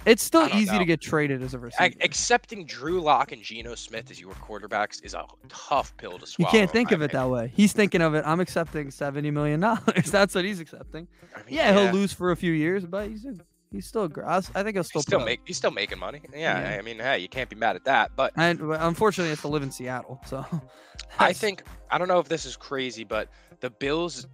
[0.09, 0.79] it's still easy know.
[0.79, 1.85] to get traded as a receiver.
[1.85, 6.27] Ac- Accepting Drew Lock and Geno Smith as your quarterbacks is a tough pill to
[6.27, 6.51] swallow.
[6.53, 7.31] you can't think of it opinion.
[7.31, 7.53] that way.
[7.55, 8.25] He's thinking of it.
[8.27, 10.05] I'm accepting seventy million dollars.
[10.11, 11.09] That's what he's accepting.
[11.35, 13.35] I mean, Yeah, he'll lose for a few years, but he's a,
[13.71, 14.11] he's still.
[14.27, 15.27] I I think he'll still He's still up.
[15.27, 16.21] make he's still making money.
[16.33, 16.79] Yeah, Yeah.
[16.79, 18.13] I mean, hey, you can't be mad at that.
[18.17, 20.21] But And unfortunately, it's to live in Seattle.
[20.27, 20.45] So
[21.19, 23.29] I think I don't know if this is crazy, but
[23.61, 24.27] the Bills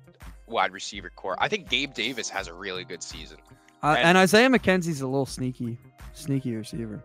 [0.47, 1.37] wide receiver core.
[1.39, 3.39] I think Gabe Davis has a really good season.
[3.85, 5.79] Uh, and- and Isaiah McKenzie's a little sneaky,
[6.14, 7.03] sneaky receiver.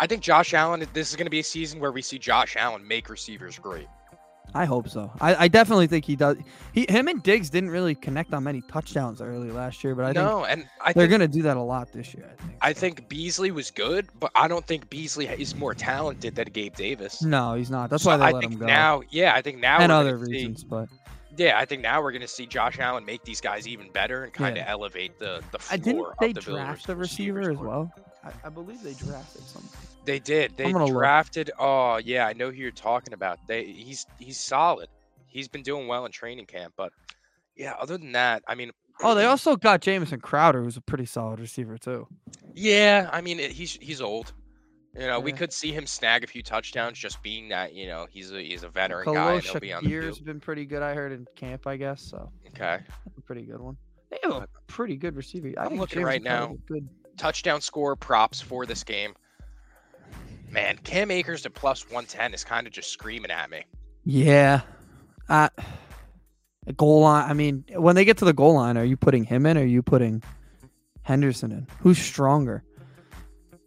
[0.00, 0.86] I think Josh Allen.
[0.92, 3.88] This is going to be a season where we see Josh Allen make receivers great.
[4.54, 5.12] I hope so.
[5.20, 6.38] I, I definitely think he does.
[6.72, 10.12] He, him and Diggs didn't really connect on many touchdowns early last year, but I
[10.14, 12.30] think no, and I they're gonna do that a lot this year.
[12.32, 12.58] I think.
[12.62, 16.74] I think Beasley was good, but I don't think Beasley is more talented than Gabe
[16.76, 17.20] Davis.
[17.22, 17.90] no, he's not.
[17.90, 18.66] That's So why they I let think him go.
[18.66, 20.88] now, yeah, I think now and other gonna see- reasons, but
[21.38, 24.24] yeah, I think now we're going to see Josh Allen make these guys even better
[24.24, 24.70] and kind of Yeah.
[24.70, 27.90] elevate the the I floor didn't of they the Bills draft the receiver as well.
[28.24, 29.70] I, I believe they drafted something.
[30.04, 30.56] They did.
[30.56, 30.92] They gonna look.
[30.94, 31.50] drafted.
[31.58, 33.38] Oh yeah, I know who you're talking about.
[33.46, 34.88] They he's he's solid.
[35.26, 36.92] He's been doing well in training camp, but
[37.56, 37.74] yeah.
[37.78, 41.38] Other than that, I mean, Oh, they also got Jamison Crowder, who's a pretty solid
[41.40, 42.08] receiver too.
[42.54, 43.08] yeah.
[43.12, 44.32] I mean, it, he's he's old.
[44.94, 48.06] You know, we could see him snag a few touchdowns just being that you know
[48.10, 50.24] he's a he's a veteran guy and he'll be on the field.
[50.24, 50.82] been pretty good.
[50.82, 52.02] I heard in camp, I guess.
[52.02, 52.80] So Okay.
[53.26, 53.76] pretty good one.
[54.10, 55.52] They have a pretty good receiver.
[55.58, 56.56] I I'm think looking Jamison right now.
[56.66, 56.88] Good.
[57.16, 59.14] Touchdown score props for this game.
[60.50, 63.64] Man, Cam Akers to plus 110 is kind of just screaming at me.
[64.04, 64.62] Yeah.
[65.28, 65.50] Uh,
[66.76, 67.30] goal line.
[67.30, 69.62] I mean, when they get to the goal line, are you putting him in or
[69.62, 70.22] are you putting
[71.02, 71.66] Henderson in?
[71.80, 72.64] Who's stronger?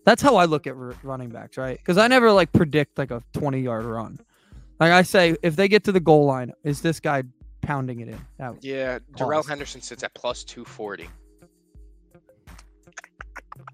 [0.06, 1.78] That's how I look at r- running backs, right?
[1.78, 4.20] Because I never like predict like a 20 yard run.
[4.80, 7.24] Like I say, if they get to the goal line, is this guy
[7.62, 8.20] pounding it in?
[8.62, 11.08] Yeah, Darrell Henderson sits at plus 240.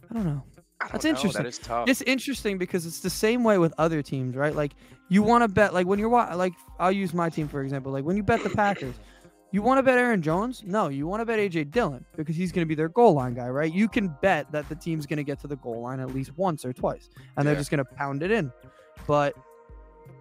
[0.09, 0.43] I don't know.
[0.79, 1.43] I don't That's know, interesting.
[1.43, 1.89] That is tough.
[1.89, 4.55] It's interesting because it's the same way with other teams, right?
[4.55, 4.73] Like
[5.09, 7.91] you want to bet, like when you're like I'll use my team for example.
[7.91, 8.95] Like when you bet the Packers,
[9.51, 10.63] you want to bet Aaron Jones?
[10.65, 13.33] No, you want to bet AJ Dillon because he's going to be their goal line
[13.33, 13.73] guy, right?
[13.73, 16.37] You can bet that the team's going to get to the goal line at least
[16.37, 18.51] once or twice, and they're just going to pound it in.
[19.07, 19.35] But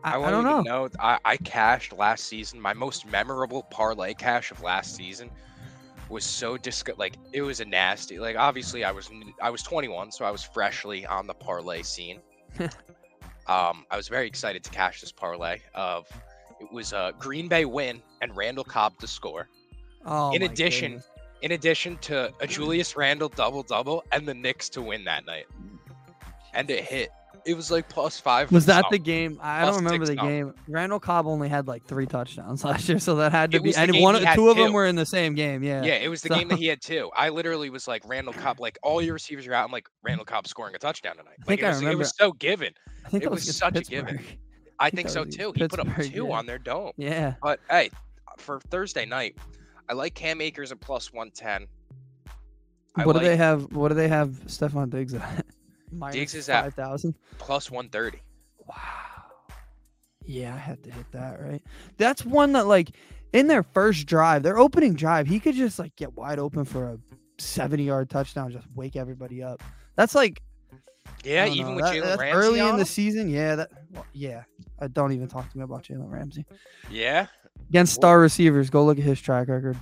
[0.05, 0.63] I, I, want don't know.
[0.63, 2.61] know I, I cashed last season.
[2.61, 5.31] My most memorable parlay cash of last season
[6.09, 8.21] was so disg like it was a nasty.
[8.21, 9.11] Like obviously I was
[9.43, 12.21] I was 21, so I was freshly on the parlay scene.
[12.61, 15.61] um, I was very excited to cash this parlay.
[15.75, 16.07] Of
[16.61, 19.49] it was a Green Bay win and Randall Cobb to score.
[20.05, 21.11] Oh, in addition, goodness.
[21.43, 25.47] in addition to a Julius Randle double double and the Knicks to win that night,
[26.55, 27.11] and it hit.
[27.45, 28.51] It was like plus five.
[28.51, 29.39] was that the game?
[29.41, 30.53] I Plus don't remember the game.
[30.67, 33.75] Randall Cobb only had like three touchdowns last year, so that had to It be.
[33.77, 35.63] And one, two of them were in the same game.
[35.63, 35.85] Yeah.
[35.85, 37.09] Yeah, it was the So- game that he had two.
[37.15, 39.65] I literally was like Randall Cobb, like all your receivers are out.
[39.65, 41.35] I'm like Randall Cobb scoring a touchdown tonight.
[41.39, 42.73] Like think it I was, it was so given.
[43.05, 44.19] I think it was against such a given.
[44.79, 44.87] Pittsburgh.
[44.87, 45.51] I think think so too.
[45.51, 46.33] against He put up two yeah.
[46.33, 46.93] on their dome.
[46.97, 47.35] Yeah.
[47.43, 47.91] But hey,
[48.39, 49.37] for Thursday night,
[49.89, 51.67] I like Cam Akers at plus one ten.
[52.95, 53.73] I What do they have?
[53.73, 54.29] What do they have?
[54.47, 55.45] Stefon Diggs at?
[55.93, 57.15] Minus Diggs is at- five thousand.
[57.39, 58.21] plus one thirty.
[58.67, 58.77] Wow.
[60.25, 61.63] Yeah, I had to hit that right.
[61.99, 62.91] That's one that like
[63.33, 66.89] in their first drive, their opening drive, he could just like get wide open for
[66.89, 66.99] a
[67.39, 69.63] seventy-yard touchdown, just wake everybody up.
[69.95, 70.43] That's like
[71.25, 73.29] Yeah, even know, with Jalen Ramsey early in the season.
[73.29, 73.71] Yeah, that.
[73.93, 74.43] Well, yeah,
[74.81, 76.45] uh, don't even talk to me about Jalen Ramsey
[76.91, 77.27] Yeah.
[77.69, 78.71] against star receivers.
[78.71, 79.77] Go look at his track record.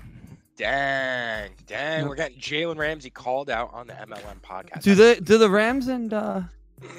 [0.57, 4.83] Dang, dang, we're getting Jalen Ramsey called out on the MLM podcast.
[4.83, 6.43] Do the do the Rams and uh,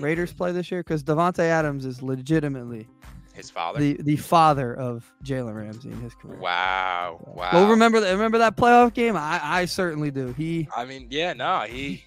[0.02, 0.82] Raiders play this year?
[0.82, 2.86] Because Davante Adams is legitimately
[3.34, 3.80] His father.
[3.80, 6.38] the the father of Jalen Ramsey in his career.
[6.38, 7.50] wow, wow.
[7.54, 8.12] Well, remember that?
[8.12, 9.16] Remember that playoff game?
[9.16, 10.34] I, I certainly do.
[10.34, 12.04] He I mean, yeah, no, he.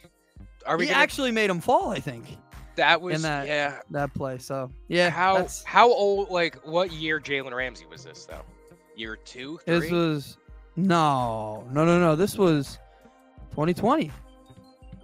[0.66, 1.90] Are we he gonna, actually made him fall.
[1.90, 2.36] I think.
[2.76, 3.80] That was in that- yeah.
[3.90, 4.38] that play.
[4.38, 6.30] So yeah, how that's- how old?
[6.30, 8.42] Like what year Jalen Ramsey was this though?
[8.96, 9.80] Year two, three.
[9.80, 10.38] this was
[10.76, 12.14] no, no, no, no.
[12.14, 12.78] This was
[13.50, 14.12] 2020,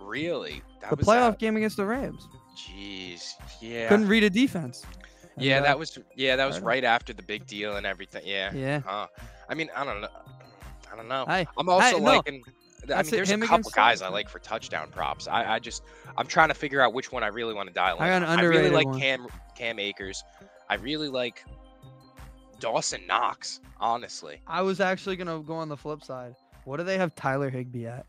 [0.00, 2.28] really that the playoff that- game against the Rams.
[2.56, 3.88] Jeez, yeah.
[3.88, 4.84] Couldn't read a defense.
[5.36, 8.22] And, yeah, uh, that was yeah, that was right after the big deal and everything.
[8.24, 8.52] Yeah.
[8.54, 9.06] yeah.
[9.48, 10.08] I mean, I don't know.
[10.92, 11.24] I don't know.
[11.26, 12.44] Hey, I'm also no, liking.
[12.90, 15.26] I mean, there's a couple guys I like for touchdown props.
[15.28, 15.82] I, I just
[16.16, 18.02] I'm trying to figure out which one I really want to dial in.
[18.02, 18.38] I got an on.
[18.40, 18.98] I really like one.
[18.98, 20.22] Cam Cam Akers.
[20.68, 21.44] I really like
[22.60, 23.60] Dawson Knox.
[23.80, 26.34] Honestly, I was actually gonna go on the flip side.
[26.64, 28.06] What do they have Tyler Higbee at?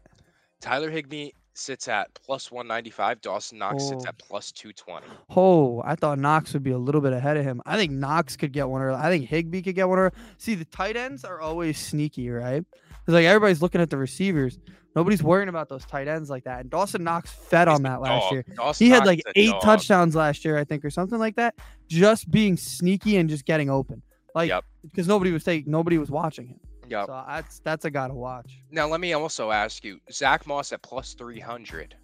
[0.62, 3.22] Tyler Higbee sits at plus 195.
[3.22, 4.10] Dawson Knox sits Oh.
[4.10, 5.06] at plus 220.
[5.36, 7.62] Oh, I thought Knox would be a little bit ahead of him.
[7.66, 8.98] I think Knox could get one early.
[8.98, 10.12] I think Higbee could get one early.
[10.38, 12.64] See, the tight ends are always sneaky, right?
[13.06, 14.58] Because like everybody's looking at the receivers.
[14.96, 16.62] Nobody's worrying about those tight ends like that.
[16.62, 18.32] And Dawson Knox fed He's on that last dog.
[18.32, 18.46] year.
[18.56, 19.62] Dawson He had Knox like eight dog.
[19.62, 21.56] touchdowns last year, I think, or something like that.
[21.90, 24.02] Just being sneaky and just getting open.
[24.34, 24.64] Like Yep.
[24.84, 26.60] because nobody was taking nobody was watching him.
[26.88, 27.08] Yep.
[27.08, 28.60] So uh, that's that's a guy to watch.
[28.72, 31.96] Now let me also ask you, Zach Moss at plus 300.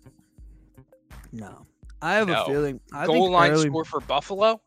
[1.32, 1.66] No.
[2.02, 2.44] I have No.
[2.44, 4.62] a feeling I Goal think line early, score for Buffalo.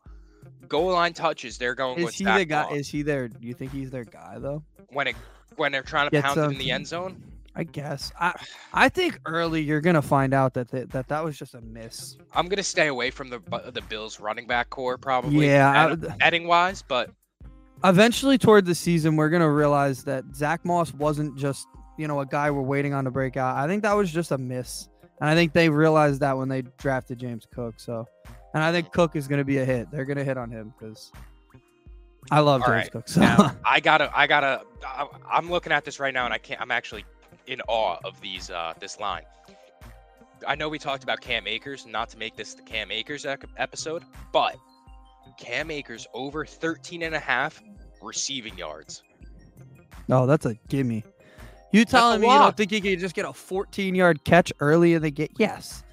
[0.67, 1.57] Goal line touches.
[1.57, 2.73] They're going is with he Zach the guy Moss.
[2.75, 4.63] is he their do you think he's their guy though?
[4.89, 5.15] when it
[5.57, 7.21] when they're trying to pound it in the end zone.
[7.57, 8.11] I guess.
[8.19, 8.33] I
[8.73, 12.17] I think early you're gonna find out that th- that that was just a miss.
[12.33, 13.39] I'm gonna stay away from the
[13.71, 15.47] the Bills running back core probably.
[15.47, 17.11] Yeah, I bet- would- betting wise, but
[17.83, 22.25] Eventually, toward the season, we're gonna realize that Zach Moss wasn't just you know a
[22.25, 23.55] guy we're waiting on to break out.
[23.57, 24.87] I think that was just a miss,
[25.21, 27.75] and I think they realized that when they drafted James Cook.
[27.77, 28.07] So,
[28.53, 29.91] and I think Cook is gonna be a hit.
[29.91, 31.11] They're gonna hit on him because
[32.31, 33.07] I love All James right, Cook.
[33.07, 36.37] So now I gotta I gotta I- I'm looking at this right now and I
[36.37, 37.05] can't I'm actually
[37.47, 39.23] in awe of these uh this line.
[40.47, 43.45] I know we talked about Cam Akers, not to make this the Cam Akers ec-
[43.57, 44.55] episode, but
[45.39, 47.61] Cam Akers over 13 and a half
[48.01, 49.01] receiving yards.
[50.11, 51.03] oh, that's a gimme.
[51.71, 54.93] You telling me you don't think he can just get a 14 yard catch early
[54.93, 55.29] in the game?
[55.37, 55.83] Yes,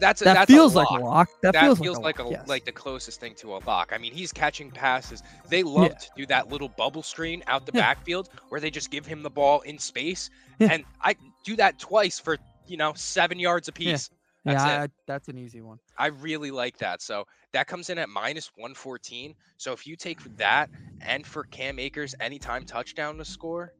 [0.00, 1.28] That's a, that that's feels a like a lock.
[1.42, 2.48] That, that feels, feels like a like, a yes.
[2.48, 3.92] like the closest thing to a lock.
[3.92, 5.22] I mean, he's catching passes.
[5.48, 7.82] They love to do that little bubble screen out the Yeah.
[7.82, 10.68] backfield where they just give him the ball in space, Yeah.
[10.72, 14.10] and I do that twice for you know seven yards apiece.
[14.44, 14.90] That's yeah, it.
[14.90, 15.78] I, that's an easy one.
[15.98, 17.02] I really like that.
[17.02, 19.34] So that comes in at minus 114.
[19.58, 20.70] So if you take that
[21.02, 23.74] and for Cam Akers anytime touchdown to score,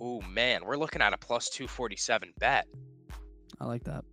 [0.00, 2.66] oh man, we're looking at a plus 247 bet.
[3.60, 4.04] I like that.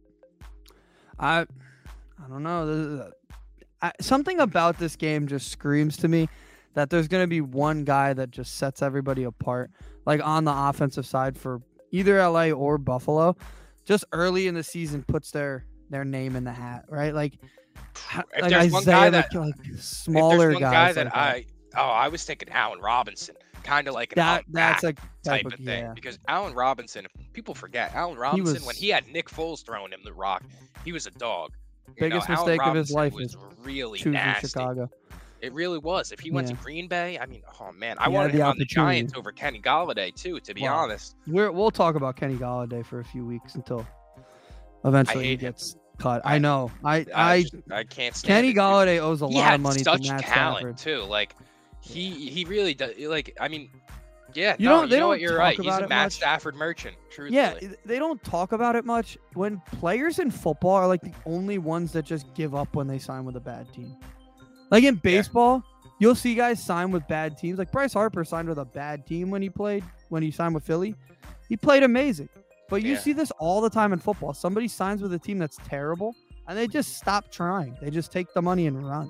[1.20, 2.66] I I don't know.
[2.66, 3.12] This is a-
[3.80, 6.30] I, something about this game just screams to me
[6.74, 9.70] that there's going to be one guy that just sets everybody apart,
[10.06, 13.36] like on the offensive side for either LA or Buffalo.
[13.86, 17.14] Just early in the season, puts their their name in the hat, right?
[17.14, 17.34] Like,
[18.36, 20.96] If like there's one guy that- like, like smaller there's one guys.
[20.96, 23.36] guy that like I oh I was thinking Allen Robinson,
[23.68, 25.92] kind of like an that that's a type of of thing yeah.
[25.94, 30.00] because Allen Robinson, people forget Allen Robinson when was- he had Nick Foles throwing him
[30.04, 30.44] the rock,
[30.86, 31.52] he was a dog.
[31.88, 34.48] You Biggest Allen mistake of his life was is really Choosing nasty.
[34.48, 34.90] Chicago.
[35.40, 36.12] It really was.
[36.12, 38.58] If he went to Green Bay, I mean, oh man, I He wanted him on
[38.58, 38.66] the.
[38.66, 40.40] Giants over Kenny Golladay too.
[40.40, 40.78] To be Wow.
[40.80, 43.86] honest, We're, we'll talk about Kenny Golladay for a few weeks until
[44.84, 45.52] eventually he hate him.
[45.52, 46.22] gets cut.
[46.26, 46.72] I, I- know.
[46.84, 48.54] I I I just, I can't stand Kenny.
[48.54, 50.78] Golladay owes a He lot of money to Matt talent Stafford.
[50.78, 51.04] too.
[51.04, 51.36] Like
[51.88, 52.94] he he really does.
[53.00, 53.70] Like I mean,
[54.34, 54.56] yeah.
[54.60, 54.90] You no, don't.
[54.90, 55.58] They you know don't You're talk right.
[55.58, 56.14] He's a Matt much.
[56.14, 56.96] Stafford merchant.
[57.10, 57.36] Truthfully.
[57.36, 59.18] Yeah, they don't talk about it much.
[59.34, 63.00] When players in football are like the only ones that just give up when they
[63.00, 63.96] sign with a bad team.
[64.70, 65.64] Like in baseball,
[66.00, 67.58] you'll see guys sign with bad teams.
[67.58, 70.66] Like Bryce Harper signed with a bad team when he played when he signed with
[70.66, 70.96] Philly.
[71.48, 72.28] He played amazing.
[72.70, 73.00] But you Yeah.
[73.00, 74.34] see this all the time in football.
[74.34, 76.14] Somebody signs with a team that's terrible
[76.48, 77.78] and they just stop trying.
[77.82, 79.10] They just take the money and run.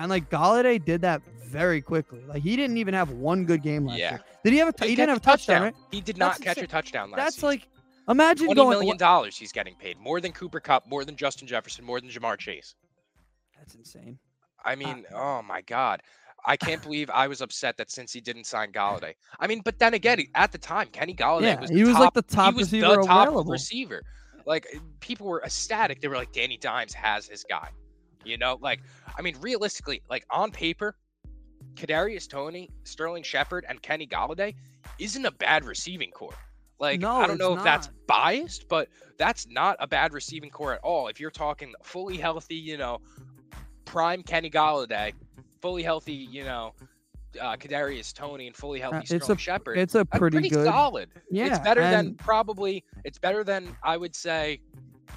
[0.00, 2.22] And like Golladay did that very quickly.
[2.26, 4.10] Like he didn't even have one good game last Yeah.
[4.12, 4.20] year.
[4.42, 4.72] Did he have a?
[4.72, 5.74] T- He he didn't have a catch touchdown, right?
[5.90, 7.48] He did not That's catch a touchdown last That's season.
[7.50, 7.68] like
[8.08, 8.78] imagine twenty going.
[8.78, 12.08] million dollars he's getting paid, more than Cooper Kupp, more than Justin Jefferson, more than
[12.08, 12.74] Ja'Marr Chase.
[13.58, 14.18] That's insane.
[14.64, 16.00] I mean, oh my God.
[16.46, 19.12] I can't believe I was upset that since he didn't sign Golladay.
[19.38, 21.92] I mean, but then again, at the time, Kenny Golladay Yeah, was he the was
[21.92, 23.52] top, like the top he was receiver the top available.
[23.52, 24.02] receiver.
[24.46, 24.66] Like
[25.00, 26.00] people were ecstatic.
[26.00, 27.68] They were like, Danny Dimes has his guy.
[28.24, 28.80] You know, like
[29.16, 30.96] I mean, realistically, like on paper,
[31.74, 34.54] Kadarius Toney, Sterling Shepard, and Kenny Golladay
[34.98, 36.34] isn't a bad receiving core.
[36.78, 40.74] Like No, I don't know if that's biased, but that's not a bad receiving core
[40.74, 41.08] at all.
[41.08, 43.00] If you're talking fully healthy, you know,
[43.84, 45.12] prime Kenny Golladay,
[45.60, 46.72] fully healthy, you know,
[47.40, 49.78] uh, Kadarius Toney, and fully healthy Uh, it's a- Sterling Shepard.
[49.78, 50.64] It's a that's pretty, good.
[50.64, 51.10] solid.
[51.30, 52.82] Yeah, it's better than probably.
[53.04, 54.60] It's better than I would say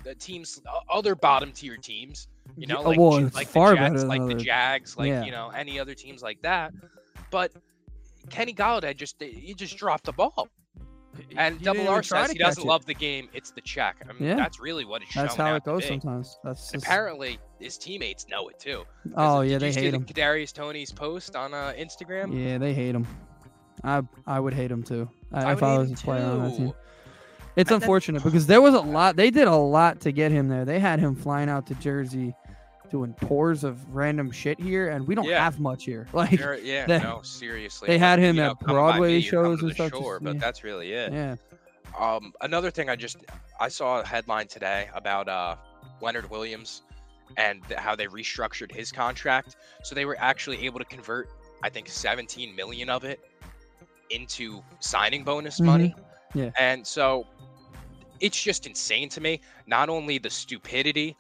[0.04, 2.28] the teams, other bottom tier teams.
[2.56, 5.24] You know, Yeah, like well, like far the Jets, like the Jags, like Yeah.
[5.24, 6.72] you know any other teams like that.
[7.32, 7.52] But
[8.30, 10.48] Kenny Golladay just he just dropped the ball.
[11.38, 12.68] And Double R says he doesn't it.
[12.68, 13.30] love the game.
[13.34, 14.04] It's the check.
[14.10, 14.36] I mean, Yeah.
[14.36, 16.40] that's really what it's That's how it goes sometimes.
[16.44, 18.84] That's just, Apparently, his teammates know it too.
[19.16, 20.06] oh yeah, they hate him.
[20.06, 22.34] Kadarius Toney's post on uh, Instagram.
[22.36, 23.06] Yeah, they hate him.
[23.84, 25.08] I I would hate him too.
[25.32, 26.74] I, I if I was a player on that team.
[27.56, 29.16] It's that- unfortunate because there was a lot.
[29.16, 30.66] They did a lot to get him there.
[30.66, 32.34] They had him flying out to Jersey,
[32.90, 35.44] doing tours of random shit here, and we don't Yeah.
[35.44, 36.08] have much here.
[36.14, 37.88] Like, You're- yeah, they- no, seriously.
[37.88, 40.40] they had him you at Broadway me, shows and stuff, just- but yeah.
[40.40, 41.12] that's really it.
[41.14, 41.36] yeah,
[42.00, 43.18] Um, another thing I just
[43.60, 45.56] I saw a headline today about uh
[46.02, 46.82] Leonard Williams
[47.38, 49.56] and how they restructured his contract.
[49.84, 51.30] So they were actually able to convert
[51.64, 53.20] I think 17 million of it
[54.10, 55.66] into signing bonus Mhm.
[55.66, 55.96] money.
[56.34, 56.50] Yeah.
[56.60, 57.26] And so
[58.24, 59.42] it's just insane to me.
[59.68, 61.16] Not only the stupidity,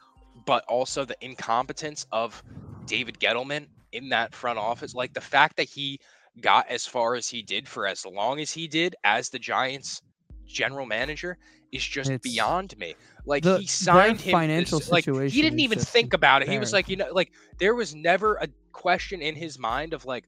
[0.45, 2.41] but also the incompetence of
[2.85, 4.95] David Gettleman in that front office.
[4.95, 5.99] Like the fact that he
[6.41, 10.01] got as far as he did for as long as he did as the Giants
[10.47, 11.37] general manager
[11.73, 12.95] is just It's- beyond me.
[13.25, 16.47] Like the- he signed him financial this, like he didn't even think about it.
[16.47, 20.05] He was like, you know, like there was never a question in his mind of
[20.05, 20.23] like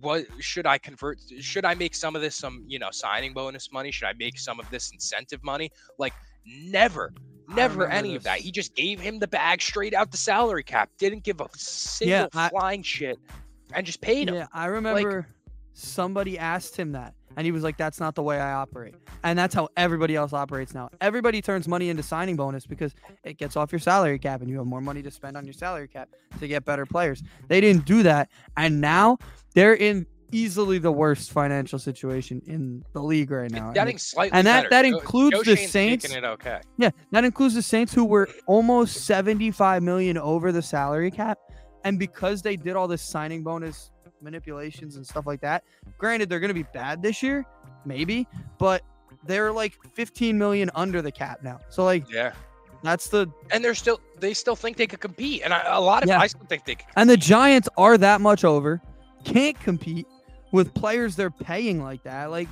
[0.00, 3.72] what should I convert should I make some of this some, you know, signing bonus
[3.72, 3.90] money?
[3.90, 5.70] Should I make some of this incentive money?
[5.98, 6.12] Like
[6.46, 7.12] never
[7.48, 8.40] Never any of that.
[8.40, 10.90] He just gave him the bag straight out the salary cap.
[10.98, 13.18] Didn't give a single I- flying shit,
[13.72, 14.34] and just paid him.
[14.34, 14.46] yeah.
[14.52, 15.26] I remember
[15.78, 19.38] somebody asked him that, and he was like, "That's not the way I operate," and
[19.38, 20.90] that's how everybody else operates now.
[21.00, 24.58] Everybody turns money into signing bonus because it gets off your salary cap, and you
[24.58, 26.08] have more money to spend on your salary cap
[26.40, 27.22] to get better players.
[27.48, 29.18] They didn't do that, and now
[29.54, 33.72] they're in easily the worst financial situation in the league right now.
[33.74, 34.68] And slightly and that- better.
[34.70, 36.14] that includes Joe the Shane's Saints.
[36.14, 36.60] okay.
[36.76, 41.38] Yeah, that includes the Saints who were almost 75 million over the salary cap.
[41.84, 43.90] And because they did all this signing bonus
[44.22, 45.64] manipulations and stuff like that,
[45.98, 47.44] granted they're going to be bad this year,
[47.84, 48.26] maybe,
[48.58, 48.82] but
[49.24, 51.60] they're like 15 million under the cap now.
[51.70, 52.32] So like Yeah,
[52.82, 56.02] that's the and they're still they still think they could compete, and I, a lot
[56.02, 56.18] of Yeah.
[56.20, 56.86] I still think they could.
[56.96, 58.80] and the Giants are that much over,
[59.24, 60.06] can't compete
[60.52, 62.30] with players they're paying like that.
[62.30, 62.48] Like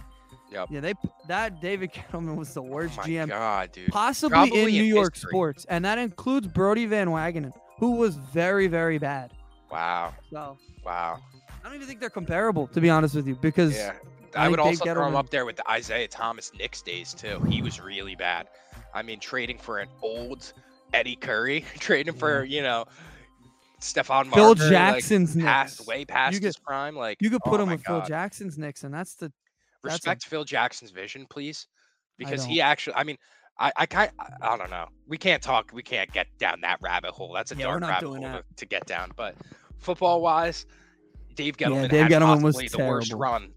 [0.52, 0.68] Yep.
[0.70, 0.94] yeah, they
[1.26, 3.90] that David Gettleman was the Oh worst my GM god, dude.
[3.90, 5.30] possibly Probably in in New York history.
[5.30, 9.32] sports, and that includes Brodie Van Wagenen, who was very, very bad.
[9.72, 11.18] Wow, So wow.
[11.66, 13.94] I don't even think they're comparable, to be honest with you, because Yeah,
[14.36, 17.40] I I would also throw him up there with the Isaiah Thomas Knicks days too.
[17.50, 18.46] He was really bad.
[18.94, 20.52] I mean, trading for an old
[20.92, 22.84] Eddie Curry, trading for you know
[23.80, 25.88] Stephon Phil like, Jackson's past Knicks.
[25.88, 26.94] way past You could- his prime.
[26.94, 29.32] Like You could put oh him with Phil Jackson's Knicks, and that's the
[29.82, 31.66] that's a- Respect Phil Jackson's vision, please,
[32.16, 32.94] because he actually.
[32.94, 33.16] I mean,
[33.58, 34.86] I I kind I, I don't know.
[35.08, 35.72] We can't talk.
[35.74, 37.32] We can't get down that rabbit hole.
[37.34, 39.10] That's a Yeah, dark rabbit hole to, to get down.
[39.16, 39.34] But
[39.78, 40.64] football wise,
[41.36, 43.52] Dave Yeah, Gettleman Dave Gettleman was the worst run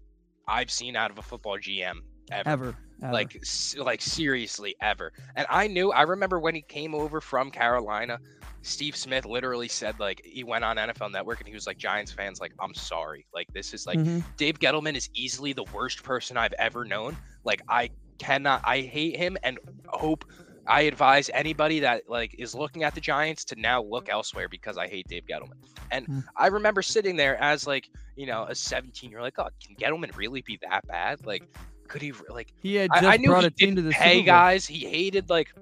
[0.46, 2.48] I've seen out of a football GM ever.
[2.48, 3.12] ever, ever.
[3.12, 3.40] Like,
[3.78, 5.12] like seriously, ever.
[5.36, 5.90] And I knew.
[5.92, 8.18] I remember when he came over from Carolina.
[8.62, 12.12] Steve Smith literally said like he went on NFL Network and he was like Giants
[12.12, 14.22] fans like I'm sorry like this is like Mhm.
[14.36, 17.16] Dave Gettleman is easily the worst person I've ever known.
[17.42, 17.88] Like I
[18.18, 20.26] cannot I hate him and hope
[20.70, 24.78] I advise anybody that like is looking at the Giants to now look elsewhere because
[24.78, 25.58] I hate Dave Gettleman.
[25.90, 26.20] And Hmm.
[26.36, 30.16] I remember sitting there as like, you know, a 17 year like, oh, can Gettleman
[30.16, 31.26] really be that bad?
[31.26, 31.42] Like
[31.88, 33.90] could he like he had just I, I knew brought he a team to the
[33.90, 34.66] pay guys.
[34.66, 35.52] He hated like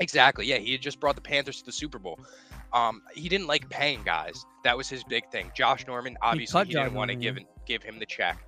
[0.00, 0.46] exactly.
[0.46, 2.18] Yeah, he had just brought the Panthers to the Super Bowl.
[2.72, 4.44] Um, he didn't like paying guys.
[4.64, 5.52] That was his big thing.
[5.54, 8.38] Josh Norman, obviously, cut he, didn't want to give give him the check.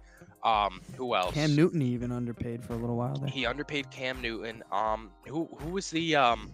[0.45, 1.33] Um, who else?
[1.33, 3.31] Cam Newton even underpaid for a little while there.
[3.31, 4.63] He underpaid Cam Newton.
[4.71, 6.53] Um, who who was the um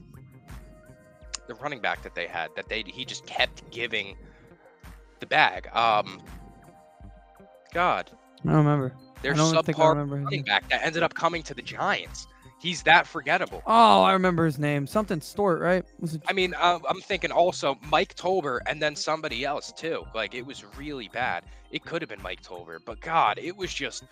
[1.48, 4.16] the running back that they had that they he just kept giving
[5.18, 5.68] the bag.
[5.74, 6.22] Um,
[7.74, 8.10] God,
[8.44, 8.94] I don't remember.
[9.22, 12.28] their I don't subpar running back that ended up coming to the Giants.
[12.60, 13.62] He's that forgettable.
[13.66, 14.86] Oh, I remember his name.
[14.86, 15.82] Something Stort, right?
[15.98, 16.22] Was it?
[16.28, 20.04] I mean, uh, I'm thinking also Mike Tolbert and then somebody else too.
[20.14, 21.44] Like it was really bad.
[21.70, 24.04] It could have been Mike Tolbert, but God, it was just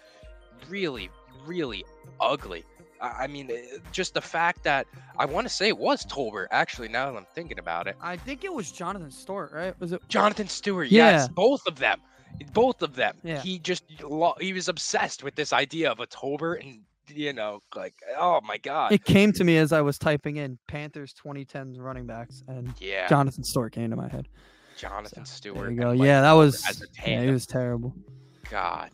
[0.68, 1.10] really,
[1.44, 1.84] really
[2.20, 2.64] ugly.
[3.02, 4.86] I I mean, eh, just the fact that
[5.18, 6.46] I want to say it was Tolbert.
[6.50, 9.78] Actually, now that I'm thinking about it, I think it was Jonathan Stort, right?
[9.78, 10.00] Was it?
[10.08, 10.88] Jonathan Stewart.
[10.88, 11.10] Yeah.
[11.10, 12.00] Yes, both of them.
[12.54, 13.16] Both of them.
[13.22, 13.40] Yeah.
[13.40, 13.84] He just,
[14.40, 16.80] he was obsessed with this idea of a Tolbert and
[17.14, 18.92] you know like oh my god.
[18.92, 23.08] It came to me as I was typing in Panthers 2010s running backs, and yeah.
[23.08, 24.28] Jonathan Stewart came to my head.
[24.76, 25.70] Jonathan There Stewart.
[25.72, 25.90] you go.
[25.92, 26.62] Yeah, that was.
[27.06, 27.94] Yeah, he was terrible.
[28.50, 28.90] God.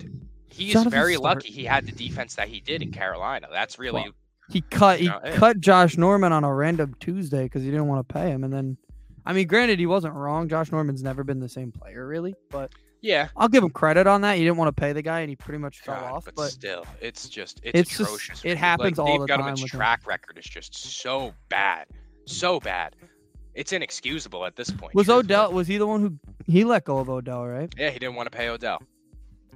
[0.49, 1.25] He's Jonathan very Stewart.
[1.25, 3.49] lucky he had the defense that he did in Carolina.
[3.51, 4.07] That's really
[4.51, 5.37] He cut he You know, eh.
[5.37, 8.53] cut Josh Norman on a random Tuesday because he didn't want to pay him, and
[8.53, 8.77] then,
[9.27, 10.49] I mean, granted he wasn't wrong.
[10.49, 12.73] Josh Norman's never been the same player really, but
[13.05, 13.29] Yeah.
[13.37, 14.39] I'll give him credit on that.
[14.39, 16.25] He didn't want to pay the guy, and he pretty much fell God, off.
[16.25, 18.45] but, But still, it's just it's, It's just- atrocious.
[18.45, 19.79] it Like, happens all Dave the time Gettleman's with him.
[19.79, 21.87] track record is just so bad,
[22.25, 22.97] so bad.
[23.55, 24.95] It's inexcusable at this point.
[24.95, 25.35] was truthfully.
[25.37, 25.53] Odell?
[25.53, 26.19] Was he the one who
[26.51, 27.47] he let go of Odell?
[27.47, 27.73] Right?
[27.79, 28.83] Yeah, he didn't want to pay Odell.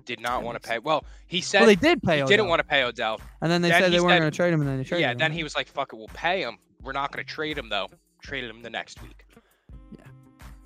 [0.05, 0.78] Did not want to pay.
[0.78, 3.20] Well, he said Well, they did pay he Odell, didn't want to pay Odell.
[3.40, 5.03] and then they then said they weren't going to trade him, and then they traded
[5.03, 5.18] Yeah, him.
[5.18, 6.59] then he was like, "Fuck it, we'll pay him.
[6.82, 7.88] We're not going to trade him though.
[8.22, 9.24] Traded him the next week.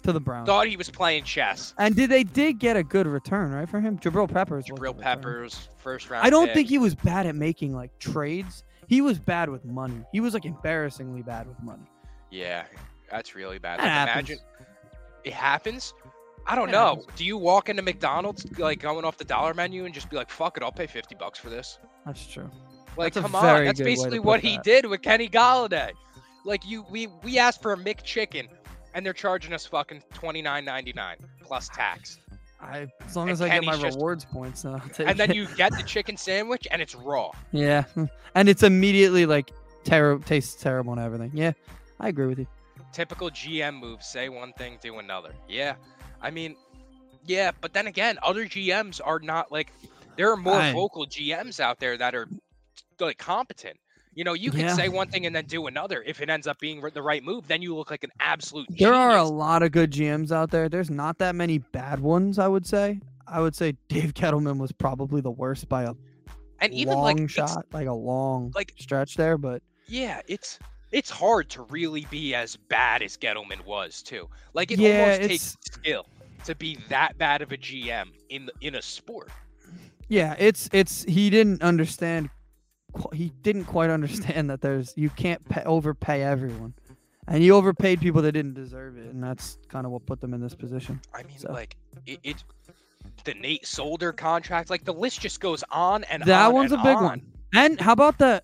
[0.02, 0.46] To the Browns.
[0.48, 1.74] Thought he was playing chess.
[1.78, 3.98] And did they did get a good return right for him?
[3.98, 4.64] Jabril Peppers.
[4.66, 4.98] Jabril.
[4.98, 6.26] Peppers, first round.
[6.26, 6.54] I don't pick.
[6.54, 8.64] think he was bad at making like trades.
[8.88, 10.02] He was bad with money.
[10.12, 11.84] He was like embarrassingly bad with money.
[12.30, 12.64] Yeah,
[13.10, 13.78] that's really bad.
[13.80, 14.38] That Like, imagine
[15.24, 15.94] it happens.
[16.46, 16.86] I don't It know.
[16.96, 17.06] happens.
[17.14, 20.30] Do you walk into McDonald's like going off the dollar menu and just be like,
[20.30, 21.78] "Fuck it, I'll pay fifty bucks for this"?
[22.04, 22.50] That's true.
[22.96, 25.92] Like, That's come on, that's good way to basically what he did with Kenny Golladay.
[26.44, 28.48] Like, you, we we asked for a McChicken,
[28.94, 32.18] and they're charging us fucking twenty nine ninety nine plus tax.
[32.60, 35.30] I as long And as I get my just- rewards points, I'll take And then
[35.30, 35.36] it.
[35.36, 37.30] you get the chicken sandwich, and it's raw.
[37.52, 37.84] yeah,
[38.34, 39.50] and it's immediately like
[39.84, 41.32] terrible, tastes terrible and everything.
[41.34, 41.52] Yeah,
[41.98, 42.46] I agree with you.
[42.92, 45.32] Typical GM move: say one thing, do another.
[45.48, 45.74] Yeah,
[46.20, 46.54] I mean,
[47.24, 49.72] yeah, but then again, other GMs are not like.
[50.16, 52.28] There are more I- vocal GMs out there that are
[53.00, 53.76] like competent.
[54.14, 54.74] You know, you can Yeah.
[54.74, 56.02] say one thing and then do another.
[56.06, 58.66] If it ends up being the right move, then you look like an absolute.
[58.70, 60.68] There are a lot of good GMs out there.
[60.68, 62.38] There's not that many bad ones.
[62.38, 63.00] I would say.
[63.26, 65.94] I would say Dave Gettleman was probably the worst by a
[66.60, 69.38] and even long like shot, like a long like- stretch there.
[69.38, 70.58] But Yeah, it's
[70.90, 74.28] it's hard to really be as bad as Gettleman was too.
[74.52, 76.06] Like it Yeah, almost it's- takes skill
[76.44, 79.30] to be that bad of a GM in the, in a sport.
[80.08, 82.28] yeah, it's it's he didn't understand.
[83.12, 86.74] He didn't quite understand that there's you can't pay, overpay everyone,
[87.28, 90.34] and you overpaid people that didn't deserve it, and that's kind of what put them
[90.34, 91.00] in this position.
[91.14, 91.76] I mean, So- like
[92.06, 92.44] it, it.
[93.24, 96.76] The Nate Solder contract, like the list just goes on and That on one's a
[96.78, 97.04] big on.
[97.04, 97.22] one.
[97.54, 98.42] And how about the?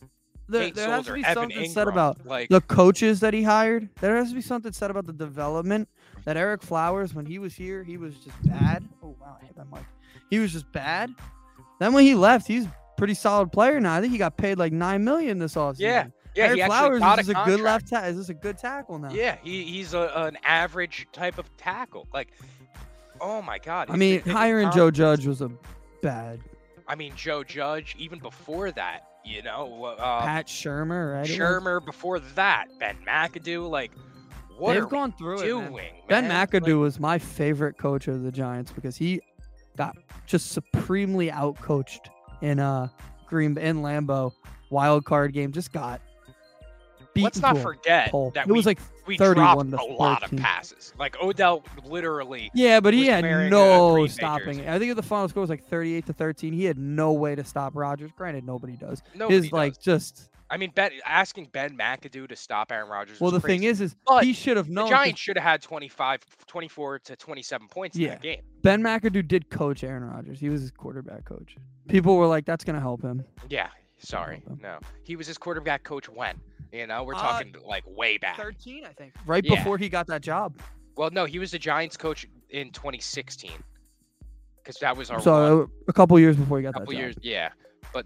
[0.48, 3.42] the there has to be Evan something Ingram, said about like the coaches that he
[3.42, 3.88] hired.
[4.00, 5.88] There has to be something said about the development
[6.24, 8.84] that Ereck Flowers, when he was here, he was just bad.
[9.02, 9.82] Oh wow, I hit that mic.
[10.30, 11.12] He was just bad.
[11.80, 12.66] Then when he left, he's
[12.98, 13.94] pretty solid player now.
[13.94, 15.80] I think he got paid like nine million this offseason.
[15.80, 18.10] Yeah, yeah, Flowers is this a, good left tackle.
[18.10, 19.10] Is this a good tackle now?
[19.10, 22.06] Yeah, he, he's a, an average type of tackle.
[22.12, 22.28] Like,
[23.20, 23.90] oh my god.
[23.90, 25.50] I mean, hiring Joe Judge was a
[26.02, 26.40] bad.
[26.86, 27.96] I mean, Joe Judge.
[27.98, 31.26] Even before that, you know, uh, Pat Shurmur, right?
[31.26, 31.84] Shurmur.
[31.84, 33.68] Before that, Ben McAdoo.
[33.68, 33.92] Like,
[34.56, 35.72] what They've gone through it.
[35.72, 35.90] man.
[36.08, 36.46] Ben man?
[36.46, 39.20] McAdoo Like, was my favorite coach of the Giants because he
[39.76, 39.96] got
[40.26, 42.08] just supremely outcoached
[42.42, 42.88] in uh
[43.26, 44.32] Green in Lambeau
[44.70, 45.52] wild card game.
[45.52, 46.00] Just got
[47.14, 47.24] beaten.
[47.24, 48.34] let's not forget pulp.
[48.34, 50.38] that it was like we 31 dropped a lot of 13.
[50.38, 50.92] passes.
[50.98, 52.50] Like Odell, literally.
[52.54, 54.60] yeah, but he had no stopping.
[54.60, 54.68] it.
[54.68, 56.52] I think the final score was like 38 to 13.
[56.52, 58.10] He had no way to stop Rodgers.
[58.16, 59.02] Granted, nobody does.
[59.14, 63.20] Nobody His like just I mean, ben, asking Ben McAdoo to stop Aaron Rodgers.
[63.20, 64.86] well, the was thing is, is But he should have known.
[64.86, 68.08] the Giants should have had 25, 24 to 27 points in Yeah.
[68.10, 68.40] that game.
[68.62, 70.40] Ben McAdoo did coach Aaron Rodgers.
[70.40, 71.56] He was his quarterback coach.
[71.88, 73.68] People were like, "That's gonna help him." Yeah,
[73.98, 74.58] sorry, them.
[74.62, 74.78] no.
[75.02, 76.40] He was his quarterback coach when?
[76.72, 78.36] You know, we're Uh, talking like way back.
[78.36, 79.14] 13, I think.
[79.26, 79.56] Right Yeah.
[79.56, 80.58] before he got that job.
[80.96, 83.52] Well, no, he was the Giants coach in 2016
[84.56, 85.24] because that was our one.
[85.24, 87.00] So a couple years before he got couple that job.
[87.00, 87.14] years.
[87.22, 87.50] Yeah,
[87.92, 88.04] but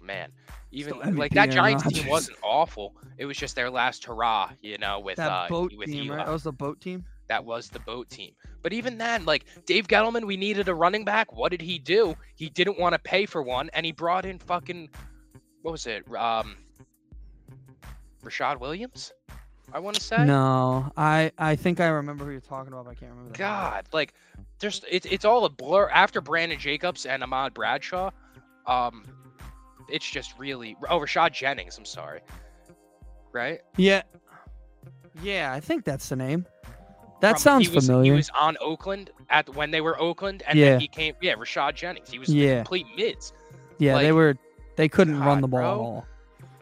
[0.00, 0.30] man,
[0.72, 2.94] even Still like that Aaron Giants team wasn't awful.
[3.18, 6.16] It was just their last hurrah, you know, with That uh, boat with team, Eli.
[6.16, 6.26] right?
[6.26, 7.04] That was the boat team.
[7.28, 8.32] That was the boat team.
[8.62, 11.32] But even then, like Dave Gettleman, we needed a running back.
[11.32, 12.16] What did he do?
[12.34, 14.90] He didn't want to pay for one, and he brought in fucking
[15.62, 16.04] what was it?
[16.14, 16.56] Um,
[18.24, 19.12] Rashad Williams.
[19.72, 20.24] I want to say.
[20.24, 22.86] No, I I think I remember who you're talking about.
[22.86, 23.32] But I can't remember.
[23.32, 23.48] the name.
[23.48, 24.14] God, like,
[24.58, 28.10] there's it's it's all a blur after Brandon Jacobs and Ahmad Bradshaw.
[28.66, 29.04] Um,
[29.92, 31.76] it's just really oh Rashad Jennings.
[31.78, 32.20] I'm sorry.
[33.32, 33.60] Right.
[33.76, 34.02] Yeah.
[35.22, 36.46] Yeah, I think that's the name.
[37.20, 38.12] That From- sounds he was, familiar.
[38.12, 40.70] He was on Oakland at when they were Oakland, and Yeah.
[40.70, 41.14] then he came.
[41.20, 42.10] Yeah, Rashad Jennings.
[42.10, 42.56] He was Yeah.
[42.58, 43.32] complete mids.
[43.78, 44.36] yeah, they were.
[44.76, 46.06] They couldn't run the ball at all.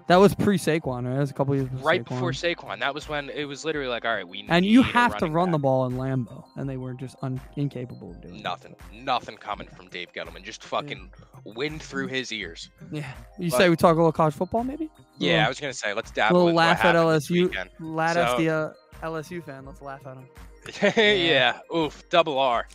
[0.08, 1.12] That was pre Saquon, right?
[1.14, 2.08] That was a couple years before Right Saquon.
[2.08, 2.78] before Saquon.
[2.80, 5.50] That was when it was literally like, all right, we and you have to run
[5.50, 8.42] the ball in Lambeau, and they were just un- incapable of doing.
[8.42, 10.42] Nothing, nothing coming from Dave Gettleman.
[10.42, 11.10] Just fucking
[11.44, 12.70] wind through his ears.
[12.90, 13.06] Yeah.
[13.38, 14.88] You But- say we talk a little college football, maybe?
[15.18, 17.42] Yeah, I was gonna say let's dabble little with what laugh at LSU.
[17.48, 17.70] weekend.
[17.78, 19.66] Lad as the uh, LSU fan.
[19.66, 20.26] Let's laugh at him.
[20.96, 21.12] yeah.
[21.70, 21.76] yeah.
[21.76, 22.08] Oof.
[22.08, 22.66] Double R.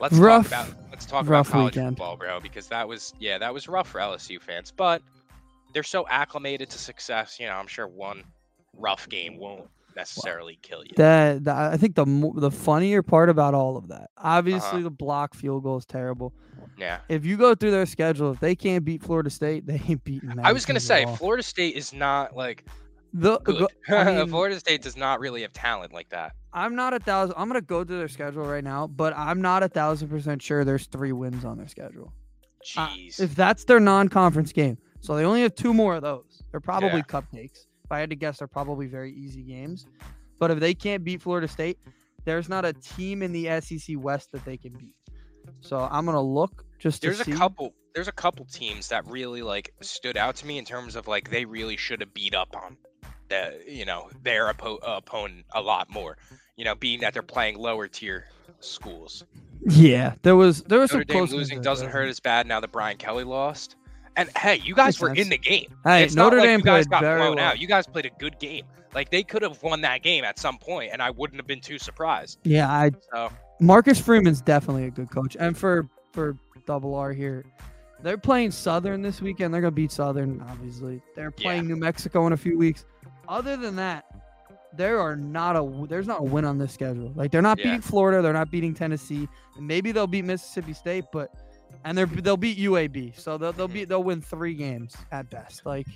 [0.00, 1.96] Let's Rough- talk about let's talk rough about college weekend.
[1.96, 4.72] football, bro, because that was yeah, that was rough for LSU fans.
[4.76, 5.00] But
[5.74, 7.38] they're so acclimated to success.
[7.38, 8.24] You know, I'm sure one
[8.76, 10.90] rough game won't necessarily kill you.
[10.96, 12.04] That, that I think the
[12.36, 14.82] the funnier part about all of that, obviously Uh-huh.
[14.84, 16.32] the block field goal is terrible.
[16.78, 16.98] Yeah.
[17.08, 20.38] If you go through their schedule, if they can't beat Florida State, they ain't beating.
[20.42, 21.06] I was gonna say.
[21.16, 22.64] Florida State is not like
[23.12, 26.32] the go- I mean, Florida State does not really have talent like that.
[26.52, 27.36] I'm not a thousand.
[27.38, 30.64] I'm gonna go through their schedule right now, but I'm not a thousand percent sure
[30.64, 32.12] there's three wins on their schedule.
[32.76, 33.20] Uh, Jeez.
[33.20, 36.42] if that's their non-conference game, so they only have two more of those.
[36.50, 37.02] They're probably Yeah.
[37.02, 37.66] cupcakes.
[37.84, 39.86] If I had to guess, they're probably very easy games.
[40.38, 41.78] But if they can't beat Florida State,
[42.24, 44.94] there's not a team in the SEC West that they can beat.
[45.60, 47.32] So I'm gonna look just to there's a see.
[47.32, 51.06] couple there's a couple teams that really like stood out to me in terms of
[51.06, 52.76] like they really should have beat up on
[53.28, 56.16] the you know their oppo- opponent a lot more
[56.56, 58.26] you know being that they're playing lower tier
[58.60, 59.24] schools
[59.66, 62.60] Yeah, there was there was some Notre Dame close losing doesn't hurt as bad now
[62.60, 63.76] that Brian Kelly lost
[64.16, 66.64] and hey you guys were in the game Hey, it's not Notre like Dame you
[66.64, 67.38] guys got blown well.
[67.44, 70.38] out you guys played a good game like they could have won that game at
[70.38, 74.84] some point and I wouldn't have been too surprised Yeah, I so Marcus Freeman's definitely
[74.84, 75.36] a good coach.
[75.38, 76.36] And for for
[76.66, 77.44] double R here,
[78.02, 79.54] they're playing Southern this weekend.
[79.54, 81.00] They're gonna beat Southern, obviously.
[81.16, 81.42] They're Yeah.
[81.42, 82.84] playing New Mexico in a few weeks.
[83.28, 84.04] Other than that,
[84.76, 87.12] there are not a there's not a win on this schedule.
[87.14, 87.64] Like they're not Yeah.
[87.64, 91.30] beating Florida, they're not beating Tennessee, and maybe they'll beat Mississippi State, but
[91.84, 93.18] and they're they'll beat UAB.
[93.18, 95.64] So they'll they'll be they'll win three games at best.
[95.66, 95.86] Like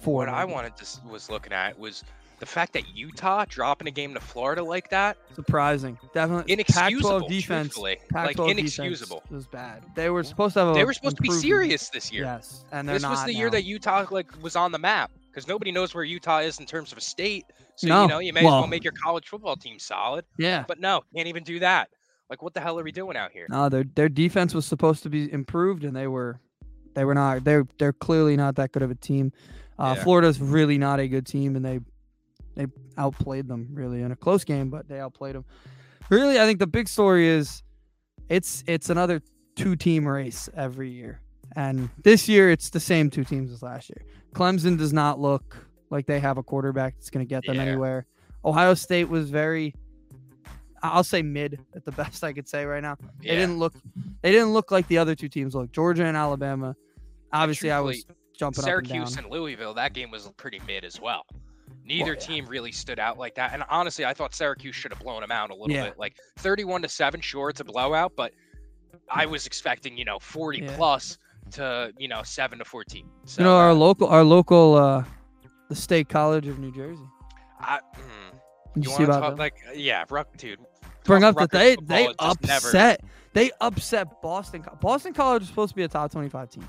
[0.00, 0.18] four.
[0.26, 2.04] what I wanted to was looking at was
[2.38, 5.98] the fact that Utah dropping a game to Florida like that surprising.
[6.14, 7.74] Definitely inexcusable Pac-12 defense.
[7.78, 9.84] Pac-12 like defense inexcusable was bad.
[9.94, 12.64] They were supposed to have a they were supposed to be serious this year Yes,
[12.72, 15.70] and they're this was the year that utah like was on the map because nobody
[15.70, 17.44] knows where utah is in terms of a state
[17.76, 18.02] so No.
[18.02, 20.64] you know you may as Well- well make your college football team solid Yeah.
[20.66, 21.88] but no can't even do that
[22.30, 25.02] like what the hell are we doing out here No, their their defense was supposed
[25.02, 26.40] to be improved, and they were
[26.94, 27.44] they were not.
[27.44, 29.32] They're they're clearly not that good of a team.
[29.78, 30.02] Uh, Yeah.
[30.04, 31.80] Florida's really not a good team, and they
[32.56, 32.66] they
[32.98, 35.44] outplayed them really in a close game, but they outplayed them.
[36.08, 37.62] Really, I think the big story is
[38.28, 39.22] it's it's another
[39.56, 41.20] two team race every year,
[41.56, 44.04] and this year it's the same two teams as last year.
[44.34, 45.56] Clemson does not look
[45.90, 47.62] like they have a quarterback that's going to get them Yeah.
[47.62, 48.06] anywhere.
[48.44, 49.74] Ohio State was very
[50.82, 52.96] I'll say mid at the best I could say right now.
[53.22, 53.74] They didn't look
[54.22, 55.72] they didn't look like the other two teams look.
[55.72, 56.74] Georgia and Alabama.
[57.32, 58.04] Obviously I was
[58.40, 61.26] jumping syracuse up and and louisville that game was pretty mid as well
[61.84, 62.18] neither yeah.
[62.18, 65.30] team really stood out like that and honestly i thought syracuse should have blown them
[65.30, 65.90] out a little Yeah.
[65.90, 68.32] bit like 31 to 7 sure it's a blowout but
[69.10, 70.74] i was expecting you know 40 Yeah.
[70.74, 71.18] plus
[71.50, 75.04] to you know 7 to 14 so you know our uh, local our local uh
[75.68, 77.04] the State College of New Jersey.
[77.60, 78.34] I, mm,
[78.74, 79.38] you you want to talk that?
[79.38, 80.58] like yeah Ruck, dude
[81.04, 84.64] Bring up that they they just never- upset they upset Boston.
[84.80, 86.68] Boston College was supposed to be a top 25 team.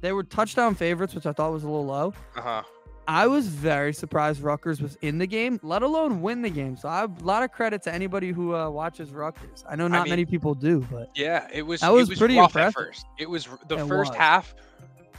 [0.00, 2.14] They were touchdown favorites, which I thought was a little low.
[2.36, 2.62] uh-huh
[3.06, 6.74] I was very surprised Rutgers was in the game, let alone win the game.
[6.78, 9.62] So I have a lot of credit to anybody who uh, watches Rutgers.
[9.68, 11.82] I know not mean- many people do, but Yeah, it was.
[11.82, 12.72] That was was pretty impressive.
[12.72, 13.04] first.
[13.18, 14.16] It was the It first was.
[14.16, 14.54] half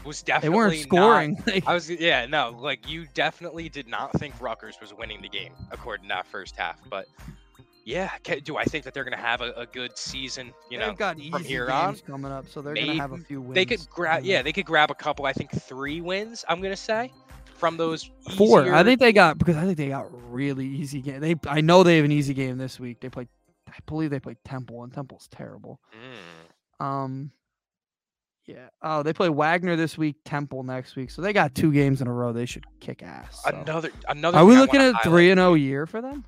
[0.03, 1.43] was definitely they weren't not- scoring.
[1.47, 5.29] Like, I was yeah no like you definitely did not think Rutgers was winning the
[5.29, 7.05] game according to that first half, but
[7.85, 8.09] yeah,
[8.43, 10.51] do I think that they're gonna have a, a good season?
[10.69, 13.11] You know, they've got easy from here games on, coming up, so they're gonna have
[13.13, 13.53] a few wins.
[13.55, 15.25] they could grab yeah they could grab a couple.
[15.25, 16.43] I think three wins.
[16.49, 17.11] I'm gonna say
[17.53, 18.73] from those four.
[18.73, 21.21] I think they got because I think they got really easy game.
[21.21, 22.99] They I know they have an easy game this week.
[22.99, 23.27] They play,
[23.69, 25.79] I believe they play Temple, and Temple's terrible.
[26.79, 27.31] Mm, Um,
[28.47, 28.67] yeah.
[28.81, 31.09] Oh, they play Wagner this week, Temple next week.
[31.09, 32.33] So they got two games in a row.
[32.33, 33.41] They should kick ass.
[33.43, 33.49] so.
[33.55, 34.37] another another.
[34.39, 36.25] Are we looking at highlight- three and zero year for them?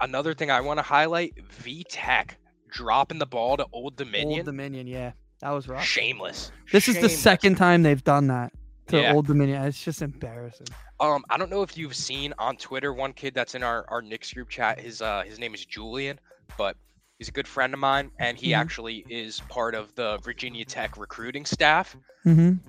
[0.00, 2.38] Another thing I want to highlight: V Tech
[2.70, 4.40] dropping the ball to Old Dominion.
[4.40, 5.84] Old Dominion, yeah, that was rough.
[5.84, 6.52] Shameless.
[6.72, 8.52] This is the second time they've done that
[8.88, 9.14] to Yeah.
[9.14, 9.62] Old Dominion.
[9.64, 10.66] It's just embarrassing.
[11.00, 14.02] Um, I don't know if you've seen on Twitter one kid that's in our our
[14.02, 14.80] Knicks group chat.
[14.80, 16.18] His uh his name is Julian,
[16.56, 16.76] but
[17.18, 18.58] he's a good friend of mine, and he Mhm.
[18.58, 21.96] actually is part of the Virginia Tech recruiting staff.
[22.26, 22.68] Mm-hmm.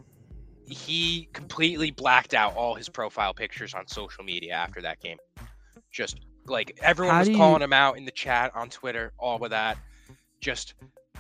[0.67, 5.17] He completely blacked out all his profile pictures on social media after that game.
[5.91, 9.13] Just like everyone How was do you- calling him out in the chat on Twitter,
[9.19, 9.77] all of that.
[10.41, 10.73] Just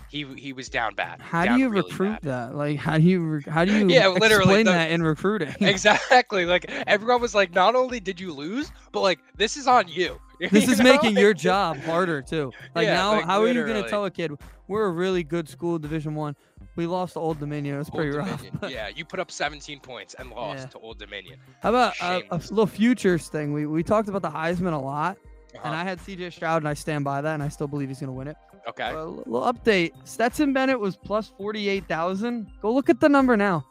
[0.09, 1.19] he he was down bad.
[1.21, 2.49] How do you really recruit bad.
[2.51, 2.55] that?
[2.55, 5.53] Like, how do you how do you Yeah, literally, explain the- that in recruiting?
[5.59, 6.45] Exactly.
[6.45, 10.19] Like everyone was like, not only did you lose, but like this is on you.
[10.39, 10.85] This You is know?
[10.93, 12.53] making your job harder too.
[12.73, 14.31] Like Yeah, now, like, how are you gonna tell a kid
[14.69, 16.33] we're a really good school, Division One?
[16.75, 17.75] We lost to Old Dominion.
[17.75, 18.37] It was Old pretty rough.
[18.37, 18.59] Dominion.
[18.71, 20.65] yeah, you put up 17 points and lost Yeah.
[20.67, 21.39] to Old Dominion.
[21.61, 23.53] How about uh, a little futures thing?
[23.53, 25.17] We we talked about the Heisman a lot,
[25.53, 25.73] and Uh-huh.
[25.73, 26.29] I had C.J.
[26.31, 28.37] Stroud, and I stand by that, and I still believe he's gonna win it.
[28.67, 28.91] Okay.
[28.91, 32.47] A little update: Stetson Bennett was plus forty-eight thousand.
[32.61, 33.65] Go look at the number now.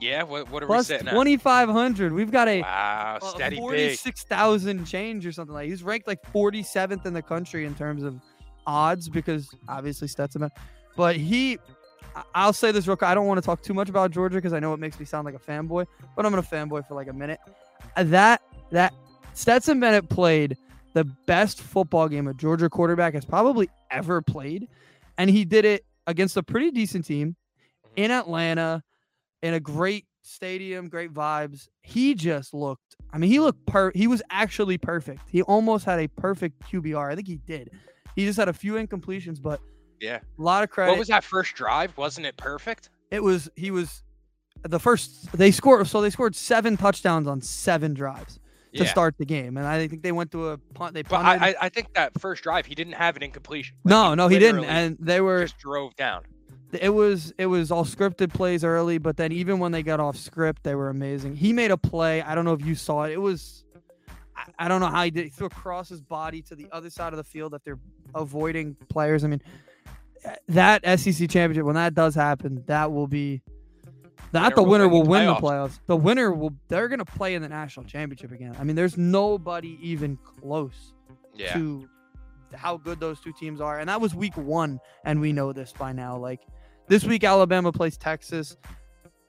[0.00, 0.22] Yeah.
[0.22, 1.12] What, what are plus we sitting at?
[1.12, 2.12] 2,500.
[2.14, 3.18] We've got a, Wow.
[3.22, 3.60] Steady big.
[3.60, 5.68] 46,000 change or something like.
[5.68, 8.18] He's ranked like 47th in the country in terms of
[8.66, 10.40] odds because obviously Stetson.
[10.40, 10.56] Bennett-
[10.96, 11.58] But he,
[12.34, 13.08] I'll say this real quick.
[13.10, 15.06] I don't want to talk too much about Georgia because I know it makes me
[15.06, 15.86] sound like a fanboy,
[16.16, 17.40] but I'm gonna fanboy for like a minute.
[17.96, 18.94] Uh, That that
[19.34, 20.56] Stetson Bennett played
[20.92, 24.68] the best football game a Georgia quarterback has probably ever played,
[25.18, 27.36] and he did it against a pretty decent team
[27.96, 28.82] in Atlanta,
[29.42, 31.68] in a great stadium, great vibes.
[31.82, 32.96] He just looked.
[33.12, 33.92] I mean, he looked per.
[33.94, 35.20] He was actually perfect.
[35.28, 37.10] He almost had a perfect QBR.
[37.10, 37.70] I think he did.
[38.16, 39.60] He just had a few incompletions, but
[40.00, 40.20] Yeah.
[40.38, 40.90] a lot of credit.
[40.92, 41.96] What was that first drive?
[41.96, 42.90] Wasn't it perfect?
[43.10, 44.02] it was he was
[44.62, 48.34] the first they scored so they scored seven touchdowns on seven drives
[48.72, 48.90] to Yeah.
[48.90, 51.54] start the game and i think they went to a punt they punted I, I,
[51.62, 53.74] I think that first drive, he didn't have an incompletion.
[53.82, 56.22] Like, no no he didn't and they were just drove down.
[56.72, 60.16] it was it was all scripted plays early but then even when they got off
[60.16, 63.10] script they were amazing he made a play i don't know if you saw it
[63.12, 63.64] it was
[64.36, 65.24] I- I don't know how he did.
[65.24, 67.78] He threw across his body to the other side of the field that they're
[68.14, 69.22] avoiding players.
[69.22, 69.42] I mean,
[70.48, 73.42] that SEC championship when that does happen, that will be
[74.32, 75.80] not the winner will win the playoffs.
[75.86, 76.54] The winner will.
[76.68, 78.54] They're gonna play in the national championship again.
[78.60, 80.94] I mean, there's nobody even close
[81.34, 81.52] Yeah.
[81.54, 81.88] to
[82.54, 83.78] how good those two teams are.
[83.80, 86.16] And that was week one, and we know this by now.
[86.16, 86.40] Like
[86.88, 88.56] this week, Alabama plays Texas.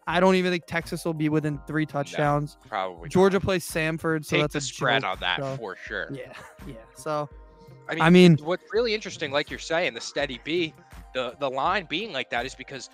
[0.08, 2.58] I don't even think Texas will be within three touchdowns.
[2.68, 3.08] Probably.
[3.08, 3.44] Georgia not.
[3.44, 6.10] plays Samford, so Take that's the a spread joke, on that so- for sure.
[6.12, 6.34] Yeah,
[6.68, 6.74] yeah.
[6.96, 7.30] So
[7.90, 10.74] I mean, I mean, what's really interesting, like you're saying, the steady B,
[11.14, 12.90] the the line being like that is because,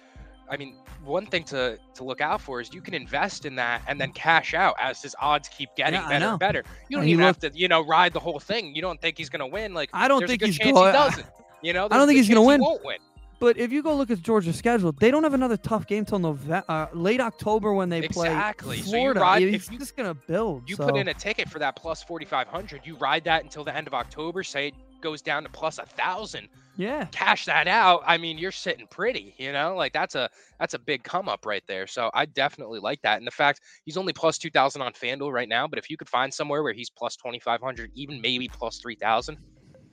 [0.50, 3.82] I mean, one thing to to look out for is you can invest in that
[3.88, 6.64] and then cash out as his odds keep getting Yeah, better and better.
[6.90, 8.76] You don't And even have to, you know, ride the whole thing.
[8.76, 9.74] You don't think he's gonna win?
[9.74, 10.76] Like I don't think he's going.
[10.88, 11.28] he doesn't.
[11.62, 12.60] You know, I don't think he's gonna win.
[12.62, 12.98] He won't win.
[13.40, 16.18] But if you go look at Georgia's schedule, they don't have another tough game till
[16.20, 18.78] November, uh, late October when they Exactly.
[18.78, 19.20] play So you Florida.
[19.20, 20.68] ride- he's if you- just gonna build.
[20.68, 20.86] You so.
[20.88, 22.82] put in a ticket for that plus 4,500.
[22.86, 24.44] You ride that until the end of October.
[24.44, 26.50] Say it goes down to plus a thousand.
[26.80, 27.06] yeah.
[27.12, 30.30] cash that out, I mean, you're sitting pretty, you know, like that's a
[30.60, 31.88] that's a big come up right there.
[31.88, 33.18] So I definitely like that.
[33.18, 35.98] And the fact he's only plus two thousand on FanDuel right now, but if you
[35.98, 39.38] could find somewhere where he's plus twenty five hundred, even maybe plus three thousand,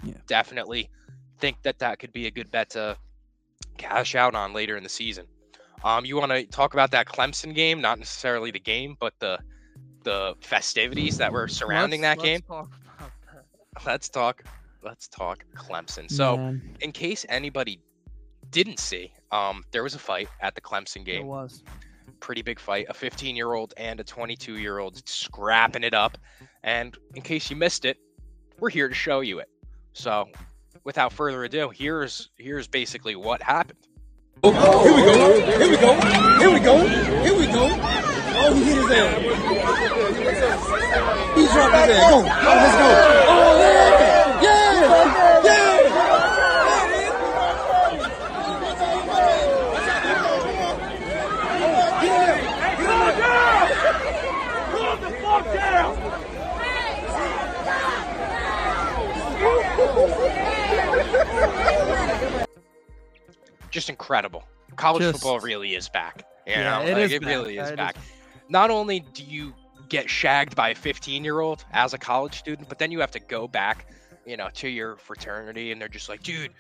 [0.03, 0.13] Yeah.
[0.27, 0.91] definitely
[1.39, 2.97] think that that could be a good bet to
[3.77, 5.27] cash out on later in the season.
[5.83, 9.39] Um, you want to talk about that Clemson game, not necessarily the game, but the
[10.03, 12.41] the festivities that were surrounding Let's- that game.
[12.49, 13.85] let's talk about that.
[13.87, 14.45] Let's talk.
[14.83, 16.11] Let's talk Clemson.
[16.11, 17.81] So Man, in case anybody
[18.51, 21.23] didn't see, um, there was a fight at the Clemson game.
[21.23, 21.63] it was.
[22.21, 22.87] Pretty big fight.
[22.91, 26.19] A 15 year old and a 22 year old scrapping it up.
[26.63, 27.97] And in case you missed it,
[28.61, 29.49] we're here to show you it.
[29.95, 30.29] So,
[30.85, 33.79] without further ado, here's here's basically what happened.
[34.43, 35.41] Oh, here we go.
[35.59, 35.95] Here we go.
[36.39, 36.87] Here we go.
[37.25, 37.69] Here we go.
[38.37, 39.17] Oh, he hit his ass.
[41.35, 42.11] He dropped his ass.
[42.11, 42.17] Go.
[42.17, 43.24] Oh, let's go.
[63.85, 64.45] Just incredible.
[64.77, 66.25] College Just- football really is back.
[66.47, 67.29] You Yeah, know, it like, is it back.
[67.31, 67.97] really is it is back.
[68.49, 69.53] Not only do you
[69.91, 73.11] get shagged by a 15 year old as a college student, but then you have
[73.11, 73.87] to go back,
[74.25, 76.51] you know, to your fraternity, and they're just like, dude,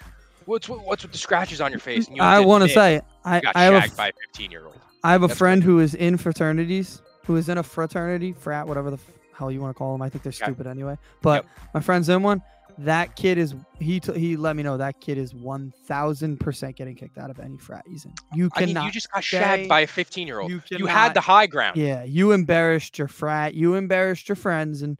[0.44, 2.08] what's what's with the scratches on your face?
[2.08, 4.12] And you I want to say I, got I have a shagged f- by a
[4.26, 4.78] 15 year old.
[5.02, 8.66] I have a That's friend who is in fraternities, who is in a fraternity, frat,
[8.68, 8.98] whatever the
[9.32, 10.02] hell you want to call them.
[10.02, 10.98] I think they're stupid anyway.
[11.22, 12.42] But my friend's in one.
[12.78, 16.76] That kid is he t- he let me know that kid is one thousand percent
[16.76, 18.12] getting kicked out of any frat he's in.
[18.32, 20.50] You I mean, you just got shagged by a 15 year old.
[20.50, 21.76] you You, had the high ground.
[21.76, 23.54] yeah, you embarrassed your frat.
[23.54, 24.98] You embarrassed your friends, and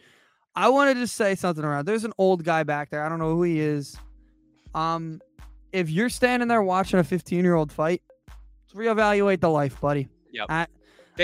[0.55, 1.87] I wanted to say something around.
[1.87, 3.05] There's an old guy back there.
[3.05, 3.97] I don't know who he is.
[4.75, 5.21] Um,
[5.73, 8.03] if you're standing there watching a 15 year old fight,
[8.75, 10.09] reevaluate the life, buddy.
[10.33, 10.47] Yep.
[10.49, 10.67] I,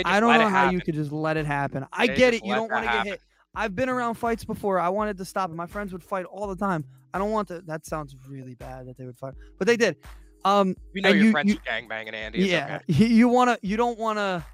[0.04, 1.86] I don't know how you could just let it happen.
[1.92, 2.44] I They get it.
[2.44, 3.20] You don't want to get hit.
[3.54, 4.78] I've been around fights before.
[4.78, 5.54] I wanted to stop it.
[5.56, 6.84] My friends would fight all the time.
[7.12, 7.60] I don't want to.
[7.62, 9.96] That sounds really bad that they would fight, but they did.
[10.44, 12.38] Um, We know your you- friends you- are gangbanging Andy.
[12.42, 13.06] It's yeah, okay.
[13.06, 13.58] you, wanna.
[13.62, 14.44] You don't want to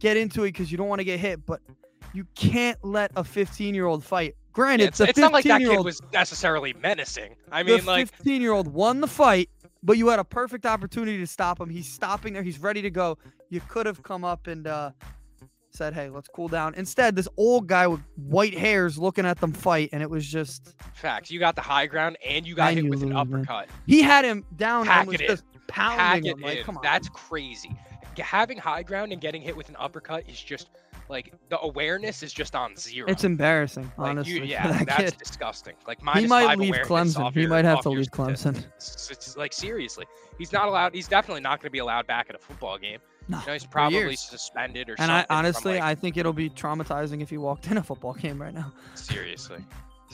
[0.00, 1.60] get into it because you don't want to get hit, but
[2.14, 4.34] you can't let a 15 year old fight.
[4.52, 7.34] Granted, Yeah, it's, it's not like that kid was necessarily menacing.
[7.52, 9.50] I the mean, like, 15 year old won the fight,
[9.82, 11.68] but you had a perfect opportunity to stop him.
[11.68, 12.42] He's stopping there.
[12.42, 13.18] He's ready to go.
[13.50, 14.92] You could have come up and uh,
[15.74, 19.52] said, "Hey, let's cool down." Instead, this old guy with white hairs looking at them
[19.52, 21.30] fight, and it was just facts.
[21.30, 23.68] You got the high ground and you got And hit you with an uppercut.
[23.86, 25.26] he had him down Pack and was in.
[25.26, 26.40] just Pack pounding him.
[26.40, 26.82] Like, come on.
[26.82, 27.76] That's crazy.
[28.18, 30.70] having high ground and getting hit with an uppercut is just
[31.08, 33.06] like the awareness is just on zero.
[33.10, 34.34] It's embarrassing, Like, honestly.
[34.34, 35.18] you, yeah, that that's kid.
[35.18, 35.74] disgusting.
[35.86, 37.32] Like He might five leave Clemson.
[37.34, 38.64] He your- might have to leave Clemson.
[38.76, 40.06] It's, it's like seriously,
[40.38, 40.94] he's not allowed.
[40.94, 43.00] He's definitely not going to be allowed back at a football game.
[43.28, 45.14] No, You know, he's probably suspended or And something.
[45.14, 48.14] And I honestly, like, I think it'll be traumatizing if he walked in a football
[48.14, 48.72] game right now.
[48.94, 49.64] seriously.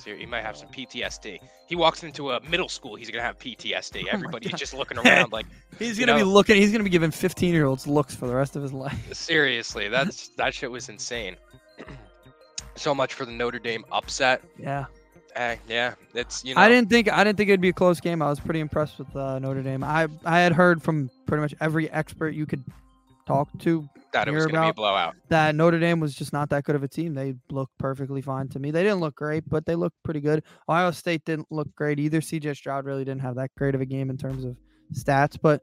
[0.04, 1.40] He might have some PTSD.
[1.66, 4.04] He walks into a middle school, he's gonna have PTSD.
[4.06, 5.44] Oh Everybody's just looking around like,
[5.78, 6.56] He's gonna be looking.
[6.56, 8.98] He's gonna be giving 15 year olds looks for the rest of his life.
[9.12, 11.36] seriously, that's that shit was insane.
[12.76, 14.42] so much for the Notre Dame upset.
[14.58, 14.86] Yeah.
[15.36, 16.61] Eh, yeah, it's you know.
[16.61, 18.20] I didn't think I didn't think it'd be a close game.
[18.20, 19.84] I was pretty impressed with uh, Notre Dame.
[19.84, 22.64] I I had heard from pretty much every expert you could
[23.31, 25.16] talk to that it was gonna be a about- blowout.
[25.28, 27.14] that Notre Dame was just not that good of a team.
[27.14, 28.70] They looked perfectly fine to me.
[28.70, 30.43] They didn't look great, but they looked pretty good.
[30.68, 32.20] Ohio State didn't look great either.
[32.20, 34.57] CJ Stroud really didn't have that great of a game in terms of
[34.95, 35.62] stats, but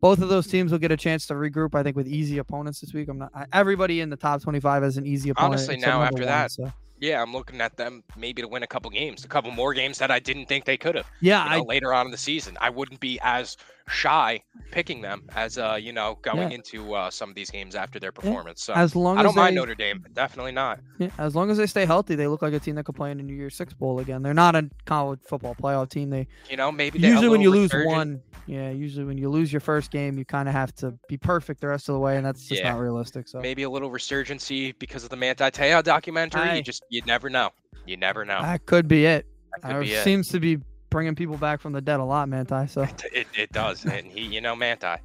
[0.00, 1.74] both of those teams will get a chance to regroup.
[1.74, 3.08] I think with easy opponents this week.
[3.08, 5.54] I'm not I- everybody in the top 25 has an easy opponent.
[5.54, 6.72] Honestly, now after one, that, so.
[7.00, 9.98] Yeah, I'm looking at them maybe to win a couple games, a couple more games
[9.98, 11.06] that I didn't think they could have.
[11.20, 12.58] yeah, you know, I later on in the season.
[12.60, 13.56] I wouldn't be as
[13.88, 16.56] shy picking them as uh, you know, going Yeah.
[16.56, 18.62] into uh, some of these games after their performance.
[18.62, 20.80] So as long I don't mind they- Notre Dame, definitely not.
[20.98, 23.10] Yeah, as long as they stay healthy, they look like a team that could play
[23.10, 24.22] in a New Year's Six bowl again.
[24.22, 26.10] They're not a college football playoff team.
[26.10, 29.52] They You know, maybe usually when you little lose one, yeah, usually when you lose
[29.52, 32.16] your first game, you kind of have to be perfect the rest of the way,
[32.16, 32.72] and that's just Yeah.
[32.72, 33.28] not realistic.
[33.28, 36.42] So maybe a little resurgency because of the Manti Te'o documentary.
[36.42, 36.54] Aye.
[36.56, 37.50] You just you never know.
[37.86, 38.42] You never know.
[38.42, 39.26] that could be it.
[39.62, 40.04] That could be it.
[40.04, 40.58] seems to be
[40.90, 42.66] bringing people back from the dead a lot, Manti.
[42.68, 42.82] So
[43.12, 44.96] It, it does, and he, you know, Manti.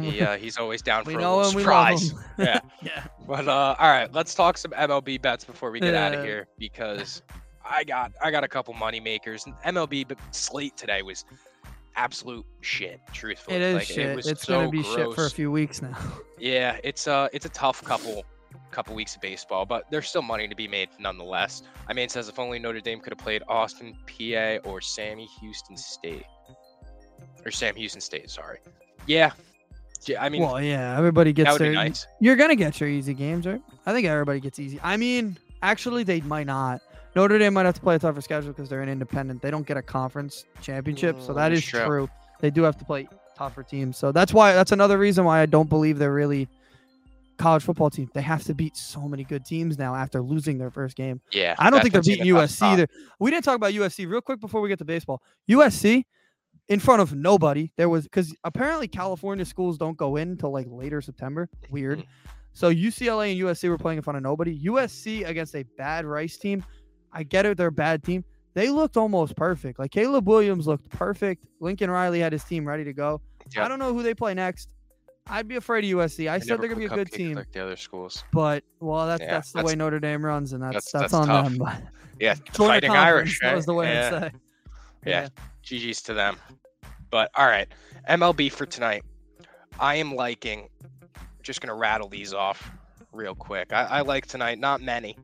[0.00, 2.10] He uh, he's always down for we a know little him, we love surprise.
[2.10, 2.18] him.
[2.38, 2.60] Yeah.
[2.82, 3.04] yeah.
[3.26, 6.46] But uh, all right, let's talk some MLB bets before we get out of here
[6.58, 7.22] because
[7.68, 9.44] I got I got a couple money makers.
[9.66, 11.24] MLB slate today was
[11.96, 13.00] absolute shit.
[13.12, 13.98] Truthfully, It is like, shit.
[14.10, 15.96] It was it's so gonna be shit for a few weeks now.
[16.40, 18.24] Yeah, it's uh it's a tough couple
[18.70, 21.62] couple weeks of baseball, but there's still money to be made nonetheless.
[21.88, 25.26] I mean, it says if only Notre Dame could have played Austin Peay, or Sammy
[25.40, 26.24] Houston State,
[27.44, 28.30] or Sam Houston State.
[28.30, 28.58] Sorry.
[29.06, 29.32] Yeah.
[30.06, 31.72] Yeah, I mean, well, yeah, everybody gets their.
[31.72, 32.06] nice.
[32.20, 33.60] You're gonna get your easy games, right?
[33.84, 34.78] I think everybody gets easy.
[34.82, 36.80] I mean, actually, they might not.
[37.16, 39.42] Notre Dame might have to play a tougher schedule because they're an independent.
[39.42, 41.84] They don't get a conference championship, so Mm, that is true.
[41.84, 42.08] true.
[42.40, 44.52] They do have to play tougher teams, so that's why.
[44.54, 46.48] That's another reason why I don't believe they're really
[47.38, 48.10] college football team.
[48.12, 51.20] They have to beat so many good teams now after losing their first game.
[51.32, 51.54] Yeah.
[51.58, 52.88] I don't think they're puts you in beating USC either.
[53.18, 55.22] We didn't talk about USC real quick before we get to baseball.
[55.48, 56.04] USC
[56.68, 57.72] in front of nobody.
[57.76, 61.48] There was because apparently California schools don't go in until like later September.
[61.70, 62.00] Weird.
[62.00, 62.28] Mm-hmm.
[62.52, 64.60] So UCLA and USC were playing in front of nobody.
[64.64, 66.64] USC against a bad Rice team.
[67.12, 68.24] I get it, they're a bad team.
[68.54, 69.78] They looked almost perfect.
[69.78, 71.46] Like Caleb Williams looked perfect.
[71.60, 73.20] Lincoln Riley had his team ready to go.
[73.56, 74.68] I don't know who they play next.
[75.30, 76.28] I'd be afraid of USC.
[76.30, 78.24] I They said they're gonna be a good team, like the other schools.
[78.32, 81.28] but well, that's Yeah, that's the that's- way Notre Dame runs, and that's that's- that's,
[81.28, 81.74] that's on tough.
[81.80, 81.88] them.
[82.20, 83.38] Yeah, fighting Irish.
[83.42, 84.06] That was the way yeah.
[84.06, 84.38] I'd say.
[85.06, 85.28] Yeah.
[85.64, 86.36] GG's to them.
[87.10, 87.68] But all right,
[88.08, 89.04] MLB for tonight.
[89.78, 90.68] I am liking.
[91.44, 92.70] Just gonna rattle these off
[93.12, 93.72] real quick.
[93.72, 95.16] I, I like tonight, not many,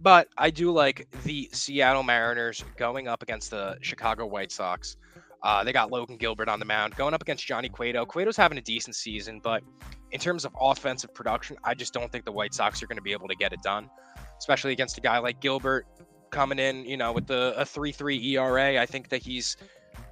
[0.00, 4.96] but I do like the Seattle Mariners going up against the Chicago White Sox.
[5.42, 8.04] Uh, they got Logan Gilbert on the mound, going up against Johnny Cueto.
[8.04, 9.62] Cueto's having a decent season, but
[10.10, 13.02] in terms of offensive production, I just don't think the White Sox are going to
[13.02, 13.88] be able to get it done,
[14.38, 15.86] especially against a guy like Gilbert
[16.30, 18.80] coming in, you know, with the a 3-3 ERA.
[18.80, 19.56] I think that he's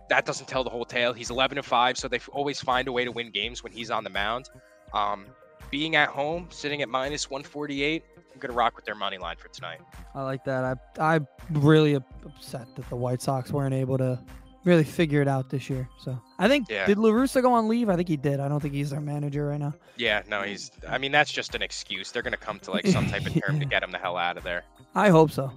[0.08, 1.12] that doesn't tell the whole tale.
[1.12, 3.90] He's 11 and 5, so they always find a way to win games when he's
[3.90, 4.48] on the mound.
[4.94, 5.26] Um,
[5.70, 9.48] being at home, sitting at minus 148, I'm gonna rock with their money line for
[9.48, 9.80] tonight.
[10.14, 10.78] I like that.
[10.98, 14.18] I I'm really upset that the White Sox weren't able to
[14.66, 15.88] really figure it out this year.
[15.96, 16.84] So I think Yeah.
[16.86, 17.88] did La Russa go on leave?
[17.88, 18.40] I think he did.
[18.40, 19.72] I don't think he's their manager right now.
[19.96, 20.70] Yeah, no, he's.
[20.86, 22.10] I mean, that's just an excuse.
[22.10, 24.36] They're gonna come to like some type of term to get him the hell out
[24.36, 24.64] of there.
[24.94, 25.52] I hope so.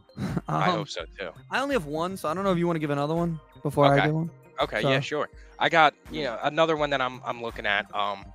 [0.47, 1.31] I Um, hope so too.
[1.51, 3.39] I only have one, so I don't know if you want to give another one
[3.63, 4.05] before I Okay.
[4.05, 4.31] give one.
[4.61, 5.27] Okay, yeah, sure.
[5.57, 7.93] I got you know another one that I'm I'm looking at.
[7.95, 8.25] Um,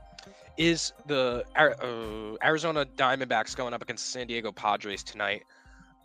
[0.57, 5.43] is the uh, Arizona Diamondbacks going up against the San Diego Padres tonight?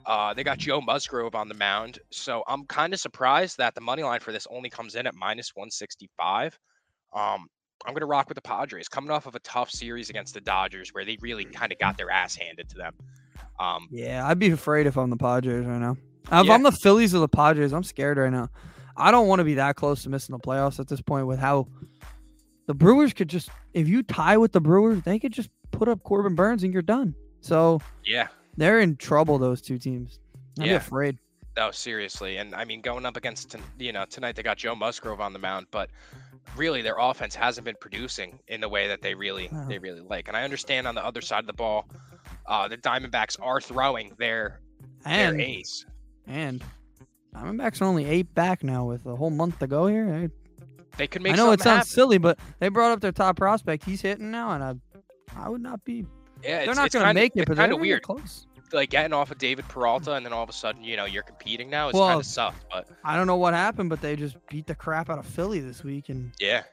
[0.05, 3.81] Uh, they got Joe Musgrove on the mound, so I'm kind of surprised that the
[3.81, 6.57] money line for this only comes in at minus 165.
[7.13, 7.47] Um,
[7.85, 10.89] I'm gonna rock with the Padres, coming off of a tough series against the Dodgers,
[10.93, 12.93] where they really kind of got their ass handed to them.
[13.59, 15.97] Um, Yeah, I'd be afraid if I'm the Padres right now.
[16.31, 16.53] If Yeah.
[16.53, 18.49] I'm the Phillies or the Padres, I'm scared right now.
[18.95, 21.39] I don't want to be that close to missing the playoffs at this point with
[21.39, 21.67] how
[22.67, 26.03] the Brewers could just if you tie with the Brewers, they could just put up
[26.03, 27.15] Corbin Burnes and you're done.
[27.41, 28.27] So yeah,
[28.59, 30.19] they're in trouble, those two teams.
[30.59, 30.75] I'd be Yeah.
[30.75, 31.17] afraid.
[31.57, 35.19] No, seriously, and I mean going up against you know tonight they got Joe Musgrove
[35.19, 35.89] on the mound, but
[36.55, 39.67] really their offense hasn't been producing in the way that they really No.
[39.67, 40.27] they really like.
[40.27, 41.87] And I understand on the other side of the ball,
[42.45, 44.59] uh, the Diamondbacks are throwing their
[45.05, 45.85] their And ace.
[46.27, 46.63] and
[47.35, 50.13] Diamondbacks are only eight back now with a whole month to go here.
[50.13, 50.29] I-
[50.97, 51.33] They could make.
[51.33, 51.87] I know it sounds happen.
[51.89, 53.83] silly, but they brought up their top prospect.
[53.85, 54.73] He's hitting now, and I,
[55.35, 56.05] I would not be.
[56.43, 58.03] Yeah, They're it's, not going to make it, it's but kind of weird.
[58.03, 58.45] Close.
[58.71, 61.23] Like getting off of David Peralta, and then all of a sudden, you know, you're
[61.23, 61.89] competing now.
[61.89, 64.67] It's Well, kind of sucked, but I don't know what happened, but they just beat
[64.67, 66.63] the crap out of Philly this week, and yeah,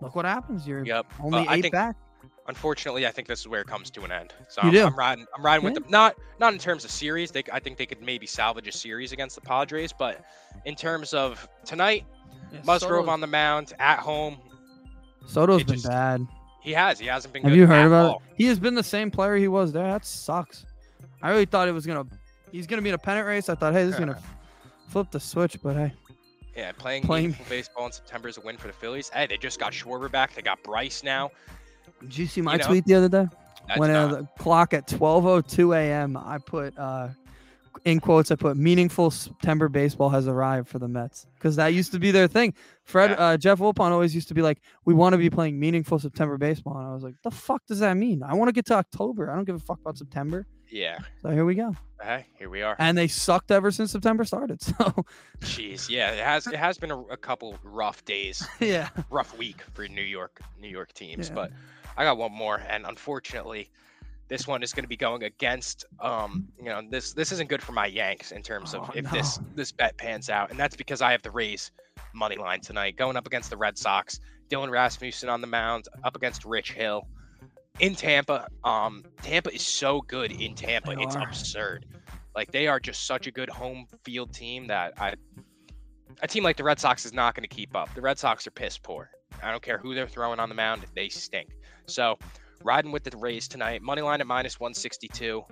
[0.00, 0.66] look what happens.
[0.66, 1.04] You're yep.
[1.22, 1.94] only I eight think back.
[2.48, 4.32] unfortunately, I think this is where it comes to an end.
[4.48, 4.84] So You I'm, do?
[4.86, 5.26] I'm riding.
[5.36, 5.84] I'm riding with them.
[5.90, 7.30] Not not in terms of series.
[7.30, 10.24] They, I think they could maybe salvage a series against the Padres, but
[10.64, 12.06] in terms of tonight,
[12.50, 14.38] Yeah, Musgrove Soto's- on the mound at home.
[15.26, 16.26] Soto's been just- bad.
[16.62, 16.98] He has.
[16.98, 17.42] He hasn't been.
[17.42, 18.16] Have you heard about all.
[18.16, 18.34] it?
[18.36, 19.86] He has been the same player he was there.
[19.90, 20.64] That sucks.
[21.20, 22.04] I really thought it was gonna.
[22.50, 23.48] He's gonna be in a pennant race.
[23.48, 24.20] I thought, hey, this is gonna
[24.88, 25.92] flip the switch, but hey,
[26.56, 29.08] Yeah, playing, Playing- baseball in September is a win for the Phillies.
[29.08, 30.34] Hey, they just got Schwarber back.
[30.34, 31.30] They got Bryce now.
[32.00, 33.26] did you see my You know, tweet the other day?
[33.76, 36.16] When uh, not- the clock at 12:02 a.m.
[36.16, 37.08] I put uh,
[37.84, 38.30] in quotes.
[38.30, 42.10] I put meaningful September baseball has arrived for the Mets because that used to be
[42.10, 42.54] their thing.
[42.84, 43.16] Fred Yeah.
[43.16, 46.38] uh, Jeff Wilpon always used to be like, "We want to be playing meaningful September
[46.38, 48.22] baseball," and I was like, "The fuck does that mean?
[48.22, 49.30] I want to get to October.
[49.30, 50.98] I don't give a fuck about September." yeah.
[51.20, 51.76] So here we go.
[52.02, 52.74] Hey, here we are.
[52.78, 54.60] And they sucked ever since September started.
[54.78, 55.04] So
[55.40, 59.62] Jeez, yeah, it has it has been a, a couple rough days, yeah, rough week
[59.74, 61.28] for New York New York teams.
[61.28, 61.34] Yeah.
[61.34, 61.52] But
[61.96, 63.70] I got one more, and unfortunately,
[64.32, 65.84] this one is going to be going against.
[66.00, 69.10] Um, you know, this this isn't good for my Yanks in terms of Oh, if
[69.10, 71.70] this this bet pans out, and that's because I have the Rays
[72.14, 74.20] money line tonight going up against the Red Sox.
[74.50, 77.06] Dylan Rasmussen on the mound up against Rich Hill
[77.80, 78.48] in Tampa.
[78.64, 81.28] Um, Tampa is so good in Tampa, They it's are.
[81.28, 81.84] absurd.
[82.34, 85.12] Like they are just such a good home field team that I
[86.22, 87.94] a team like the Red Sox is not going to keep up.
[87.94, 89.10] The Red Sox are piss poor.
[89.42, 91.50] I don't care who they're throwing on the mound, they stink.
[91.86, 92.18] So,
[92.64, 95.44] riding with the Rays tonight, money line at minus 162.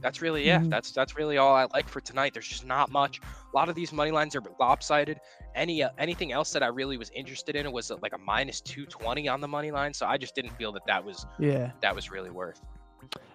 [0.00, 0.70] That's really yeah, Mhm.
[0.70, 2.32] that's that's really all I like for tonight.
[2.34, 3.20] There's just not much.
[3.20, 5.20] A lot of these money lines are lopsided.
[5.54, 8.60] Any uh, anything else that I really was interested in was uh, like a minus
[8.62, 11.94] 220 on the money line, so I just didn't feel that that was yeah, that
[11.94, 12.60] was really worth.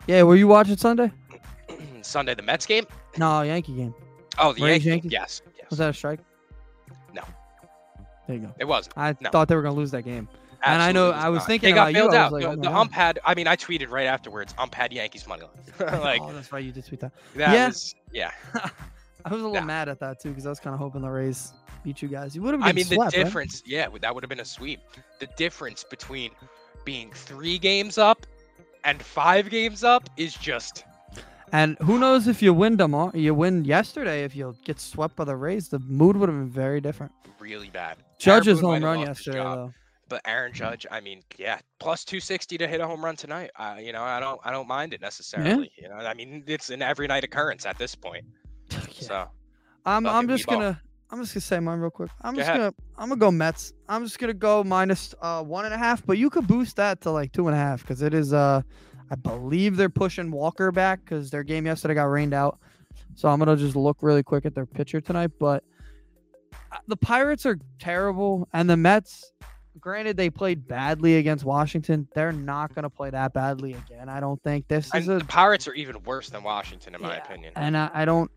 [0.08, 0.24] yeah.
[0.24, 1.10] Were you watching Sunday?
[2.02, 2.86] Sunday the Mets game?
[3.18, 3.94] No, Yankee game.
[4.38, 4.84] Oh, the Yankees.
[4.84, 5.02] game?
[5.06, 5.42] Yes.
[5.58, 5.70] Yes.
[5.70, 6.20] Was that a strike?
[7.14, 7.22] No.
[8.28, 8.54] There you go.
[8.60, 8.98] It wasn't.
[8.98, 9.30] I No.
[9.30, 10.28] thought they were gonna lose that game.
[10.64, 11.48] And I know- I was not.
[11.48, 12.32] thinking they got about you, bailed I out.
[12.32, 13.20] like, the oh the ump had.
[13.26, 14.54] I mean, I tweeted right afterwards.
[14.58, 16.00] Ump had Yankees money line.
[16.02, 16.64] like oh, that's right.
[16.64, 17.12] You did tweet that.
[17.36, 17.68] that Yeah.
[17.68, 18.32] was yeah.
[19.26, 21.10] I was a little mad at that too because I was kind of hoping the
[21.10, 21.54] Rays
[21.84, 22.36] beat you guys.
[22.36, 23.24] You would have been I mean, swept, the right?
[23.26, 23.62] difference.
[23.66, 24.80] Yeah, that would have been a sweep.
[25.20, 26.32] The difference between
[26.86, 28.26] being three games up
[28.86, 30.86] and five games up is just
[31.52, 33.12] And who knows if you win tomorrow?
[33.14, 34.24] You win yesterday.
[34.24, 37.12] If you get swept by the Rays, the mood would have been very different.
[37.40, 37.98] really bad.
[38.20, 39.74] Judge's home run yesterday, though.
[40.10, 43.52] But Aaron Judge, I mean, yeah, plus 260 to hit a home run tonight.
[43.58, 45.70] Uh, you know, I don't, I don't mind it necessarily.
[45.78, 48.26] You know, I mean, it's an every night occurrence at this point.
[48.72, 48.80] Yeah.
[49.00, 49.28] So
[49.86, 50.52] I'm, I'm just Weeball.
[50.54, 50.82] gonna,
[51.12, 52.10] I'm just gonna say mine real quick.
[52.22, 52.60] I'm Go just ahead.
[52.60, 53.74] gonna, I'm gonna go Mets.
[53.88, 57.00] I'm just gonna go minus uh one and a half, but you could boost that
[57.02, 58.62] to like two and a half because it is uh,
[59.12, 62.60] I believe they're pushing Walker back because their game yesterday got rained out.
[63.16, 65.64] So I'm gonna just look really quick at their pitcher tonight, but
[66.72, 69.32] uh, the Pirates are terrible, and the Mets.
[69.80, 72.08] Granted, they played badly against Washington.
[72.16, 74.10] They're not going to play that badly again.
[74.10, 77.02] I don't think this and is a the Pirates are even worse than Washington, in
[77.02, 77.54] my opinion.
[77.56, 78.32] and I, I don't.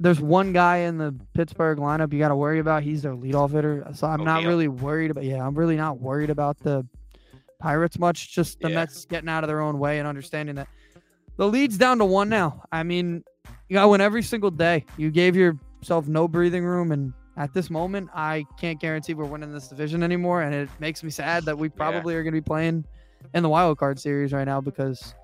[0.00, 2.82] There's one guy in the Pittsburgh lineup you got to worry about.
[2.84, 5.24] He's their leadoff hitter, so I'm not really worried about.
[5.24, 6.86] Yeah, I'm really not worried about the
[7.60, 8.32] Pirates much.
[8.32, 8.76] Just the Yeah.
[8.76, 10.68] Mets getting out of their own way and understanding that
[11.36, 12.62] the lead's down to one now.
[12.70, 13.24] I mean,
[13.68, 14.84] you got to win every single day.
[14.96, 19.52] You gave yourself no breathing room, and at this moment, I can't guarantee we're winning
[19.52, 20.42] this division anymore.
[20.42, 22.84] And it makes me sad that we probably are going to be playing
[23.34, 25.14] in the wild card series right now because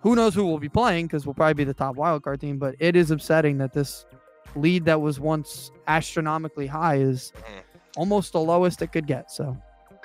[0.00, 2.58] who knows who will be playing because we'll probably be the top wild card team.
[2.58, 4.06] But it is upsetting that this
[4.56, 7.62] lead that was once astronomically high is Mhm.
[7.96, 9.30] almost the lowest it could get.
[9.30, 9.56] So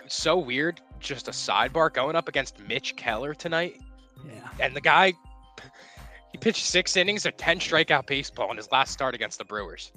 [0.08, 0.82] so weird.
[1.00, 3.80] Just a sidebar going up against Mitch Keller tonight,
[4.26, 5.14] yeah, and the guy
[6.32, 9.92] he pitched six innings of 10 strikeout baseball in his last start against the Brewers.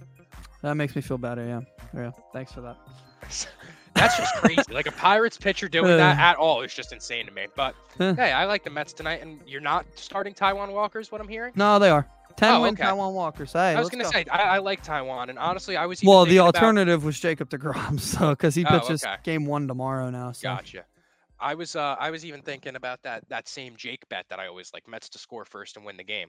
[0.62, 1.44] That makes me feel better.
[1.44, 1.60] Yeah,
[1.94, 2.10] yeah.
[2.32, 2.76] Thanks for that.
[3.94, 4.62] That's just crazy.
[4.72, 7.46] like a Pirates pitcher doing that at all is just insane to me.
[7.54, 11.20] But hey, I like the Mets tonight, and you're not starting Taijuan Walker, is what
[11.20, 11.52] I'm hearing.
[11.56, 12.84] No, they are ten Oh, win okay.
[12.84, 13.44] Taijuan Walker.
[13.44, 16.24] Hey, I was gonna say I, I like Taijuan, and honestly, I was even Well,
[16.24, 19.16] the thinking about- alternative was Jacob Degrom, so because he Oh, pitches okay.
[19.24, 20.32] game one tomorrow now.
[20.32, 20.84] So Gotcha.
[21.38, 24.46] I was uh I was even thinking about that that same Jake bet that I
[24.46, 26.28] always like Mets to score first and win the game.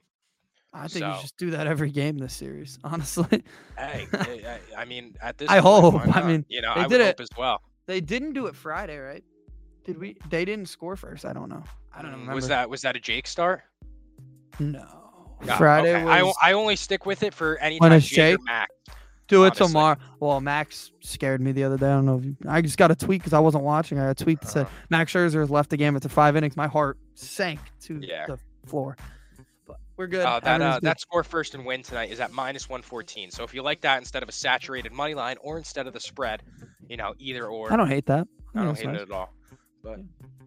[0.73, 2.79] I think you So- just do that every game this series.
[2.83, 3.43] Honestly,
[3.77, 4.17] Hey, I,
[4.77, 6.15] I- I mean at this I point, hope.
[6.15, 7.61] I mean, you know they I did it- as well.
[7.85, 9.23] They didn't do it Friday, right?
[9.85, 10.15] Did we?
[10.29, 11.25] They didn't score first.
[11.25, 11.63] I don't know.
[11.93, 12.35] I don't Mm, remember.
[12.35, 13.61] Was that was that a Jake start?
[14.59, 14.85] no?
[15.57, 16.23] Friday okay.
[16.23, 16.35] Was.
[16.41, 18.39] I only stick with it for any time Jake Jake?
[19.27, 19.67] Do it honestly.
[19.67, 19.97] tomorrow.
[20.19, 21.87] Well, Max scared me the other day.
[21.87, 22.17] I don't know.
[22.17, 23.97] If you, I just got a tweet because I wasn't watching.
[23.99, 24.69] I got a tweet that said Uh.
[24.89, 26.55] Max Scherzer has left the game after five innings.
[26.55, 28.25] My heart sank to Yeah.
[28.27, 28.95] the floor.
[29.95, 30.25] But we're good.
[30.25, 30.83] Uh, that uh, good.
[30.83, 33.31] that score first and win tonight is at minus 114.
[33.31, 35.99] So if you like that instead of a saturated money line or instead of the
[35.99, 36.43] spread,
[36.89, 37.71] you know either or.
[37.71, 38.27] I don't hate that.
[38.55, 38.99] I Yeah, don't hate nice.
[38.99, 39.33] it at all.
[39.83, 39.99] But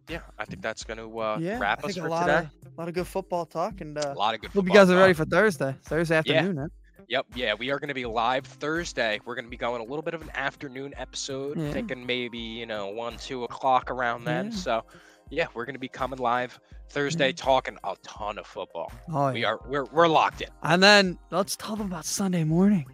[0.09, 2.27] yeah, I think that's going to uh, Yeah, wrap I us think for a lot
[2.27, 2.39] today.
[2.67, 4.51] of a lot of good football talk, and uh, a lot of good.
[4.51, 5.75] hope you guys are ready for Thursday.
[5.85, 6.59] Thursday afternoon.
[6.59, 6.67] eh?
[7.09, 9.21] Yep, yeah, we are going to be live Thursday.
[9.25, 11.71] We're going to be going a little bit of an afternoon episode, Yeah.
[11.73, 14.47] thinking maybe you know one, two o'clock around then.
[14.47, 14.57] Yeah.
[14.57, 14.85] So,
[15.31, 16.59] yeah, we're going to be coming live
[16.89, 17.45] Thursday, mm-hmm.
[17.45, 18.93] talking a ton of football.
[19.13, 20.49] Oh, We are we're we're locked in.
[20.63, 22.87] And then let's tell them about Sunday morning.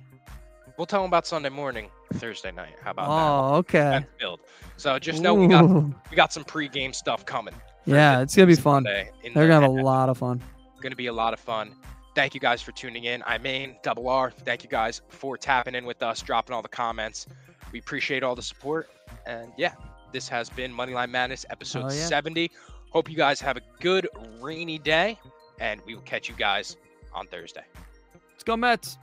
[0.79, 2.75] We'll tell them about Sunday morning, Thursday night.
[2.83, 3.59] How about Oh, that?
[3.59, 3.79] okay.
[3.79, 4.41] That's build.
[4.77, 5.95] So just know we got Ooh.
[6.11, 7.55] we got some pregame stuff coming.
[7.85, 8.85] Yeah, it's gonna be fun.
[8.85, 10.41] They're the gonna have a lot of fun.
[10.81, 11.77] Going to be a lot of fun.
[12.17, 13.23] Thank you guys for tuning in.
[13.25, 14.33] I mean, double R.
[14.33, 17.27] Thank you guys for tapping in with us, dropping all the comments.
[17.71, 18.91] We appreciate all the support.
[19.25, 19.75] And yeah,
[20.13, 22.07] this has been Moneyline Madness episode Oh, yeah.
[22.07, 22.51] 70.
[22.93, 24.07] Hope you guys have a good
[24.41, 25.19] rainy day,
[25.59, 26.77] and we will catch you guys
[27.15, 27.65] on Thursday.
[28.31, 28.99] Let's go Mets.